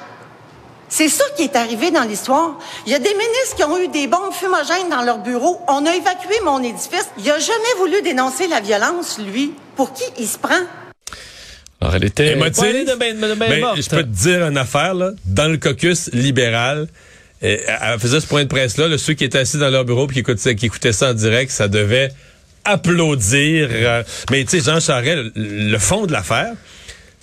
C'est 0.90 1.10
ça 1.10 1.24
qui 1.36 1.44
est 1.44 1.56
arrivé 1.56 1.92
dans 1.92 2.04
l'histoire. 2.04 2.58
Il 2.86 2.92
y 2.92 2.96
a 2.96 3.00
des 3.00 3.10
ministres 3.14 3.56
qui 3.58 3.64
ont 3.64 3.78
eu 3.78 3.90
des 3.90 4.08
bombes 4.08 4.32
fumogènes 4.32 4.90
dans 4.90 5.02
leur 5.04 5.20
bureau. 5.20 5.60
On 5.68 5.86
a 5.86 5.94
évacué 5.96 6.36
mon 6.46 6.64
édifice. 6.64 7.10
Il 7.20 7.30
a 7.30 7.40
jamais 7.40 7.74
voulu 7.78 8.02
dénoncer 8.02 8.48
la 8.48 8.62
violence, 8.62 9.20
lui. 9.20 9.54
Pour 9.76 9.94
qui 9.94 10.04
il 10.18 10.28
se 10.28 10.38
prend? 10.38 10.56
Alors, 11.82 11.96
elle 11.96 12.06
était 12.06 12.32
Émotive. 12.34 12.88
de 12.88 12.96
bain, 12.96 13.14
de 13.14 13.34
Mais 13.36 13.60
morte. 13.60 13.82
je 13.82 13.90
peux 13.90 14.02
te 14.04 14.08
dire 14.08 14.48
une 14.48 14.58
affaire, 14.58 14.94
là. 14.94 15.12
Dans 15.26 15.52
le 15.52 15.58
caucus 15.58 16.10
libéral, 16.14 16.88
elle 17.42 17.60
faisait 18.00 18.20
ce 18.22 18.26
point 18.26 18.44
de 18.44 18.48
presse-là, 18.48 18.88
là, 18.88 18.98
ceux 18.98 19.14
qui 19.14 19.24
étaient 19.26 19.38
assis 19.40 19.58
dans 19.58 19.70
leur 19.70 19.86
bureau 19.86 20.08
et 20.10 20.14
qui 20.14 20.20
écoutaient, 20.20 20.56
qui 20.56 20.66
écoutaient 20.68 20.94
ça 20.94 21.12
en 21.12 21.14
direct, 21.14 21.52
ça 21.52 21.68
devait 21.68 22.10
applaudir. 22.64 23.70
euh, 23.72 24.04
mais 24.32 24.44
tu 24.46 24.60
sais, 24.60 24.72
Jean 24.72 24.80
Charest, 24.80 25.18
le, 25.36 25.70
le 25.70 25.78
fond 25.78 26.06
de 26.08 26.12
l'affaire, 26.12 26.54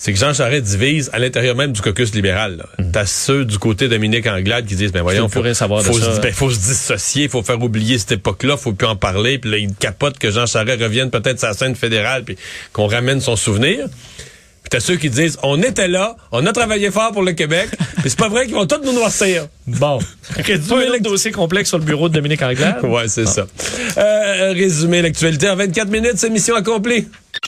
c'est 0.05 0.13
que 0.13 0.19
Jean 0.19 0.35
Charest 0.35 0.65
divise 0.65 1.09
à 1.15 1.19
l'intérieur 1.19 1.57
même 1.57 1.73
du 1.73 1.81
caucus 1.81 2.15
libéral. 2.15 2.59
là. 2.59 2.85
T'as 2.93 3.07
ceux 3.07 3.47
du 3.47 3.59
côté 3.59 3.87
de 3.87 3.95
Dominique 3.95 4.27
Anglade 4.27 4.67
qui 4.67 4.75
disent, 4.75 4.93
ben 4.93 5.01
voyons, 5.01 5.31
faut, 5.31 5.55
savoir 5.55 5.83
de 5.83 5.87
faut, 5.87 5.99
ça. 5.99 6.17
se, 6.17 6.21
ben, 6.21 6.31
faut 6.31 6.51
se 6.51 6.59
dissocier, 6.59 7.27
faut 7.27 7.43
faire 7.43 7.63
oublier 7.63 7.97
cette 7.97 8.13
époque-là, 8.13 8.59
faut 8.59 8.75
plus 8.75 8.87
en 8.87 8.97
parler. 8.97 9.39
Puis 9.39 9.51
là, 9.51 9.57
il 9.57 9.75
capote 9.75 10.19
que 10.19 10.31
Jean 10.31 10.45
Charest 10.45 10.83
revienne 10.83 11.11
peut-être 11.11 11.41
la 11.41 11.55
scène 11.55 11.75
fédérale, 11.75 12.23
puis 12.23 12.37
qu'on 12.75 12.87
ramène 12.87 13.23
son 13.23 13.35
souvenir. 13.35 13.87
Puis 14.65 14.69
t'as 14.69 14.81
ceux 14.81 14.97
qui 14.97 15.09
disent, 15.09 15.39
on 15.43 15.63
était 15.63 15.89
là, 15.89 16.17
on 16.33 16.45
a 16.45 16.53
travaillé 16.53 16.91
fort 16.91 17.13
pour 17.13 17.23
le 17.23 17.33
Québec, 17.33 17.71
puis 18.03 18.11
c'est 18.11 18.19
pas 18.19 18.29
vrai 18.29 18.45
qu'ils 18.45 18.57
vont 18.57 18.67
tous 18.67 18.85
nous 18.85 18.93
noircir. 18.93 19.47
Bon. 19.67 20.01
Résumé 20.37 20.87
le 20.93 21.01
dossier 21.01 21.33
complexe 21.33 21.71
sur 21.71 21.79
le 21.79 21.85
bureau 21.85 22.11
de 22.11 22.15
Dominique 22.15 22.43
Anglade. 22.43 22.83
Ouais, 22.83 23.09
c'est 23.09 23.27
ça. 23.27 23.47
Euh, 23.97 24.53
résumé 24.53 25.01
l'actualité 25.01 25.49
en 25.49 25.57
24 25.57 25.89
minutes, 25.89 26.17
c'est 26.17 26.29
mission 26.29 26.57
accomplie. 26.57 27.09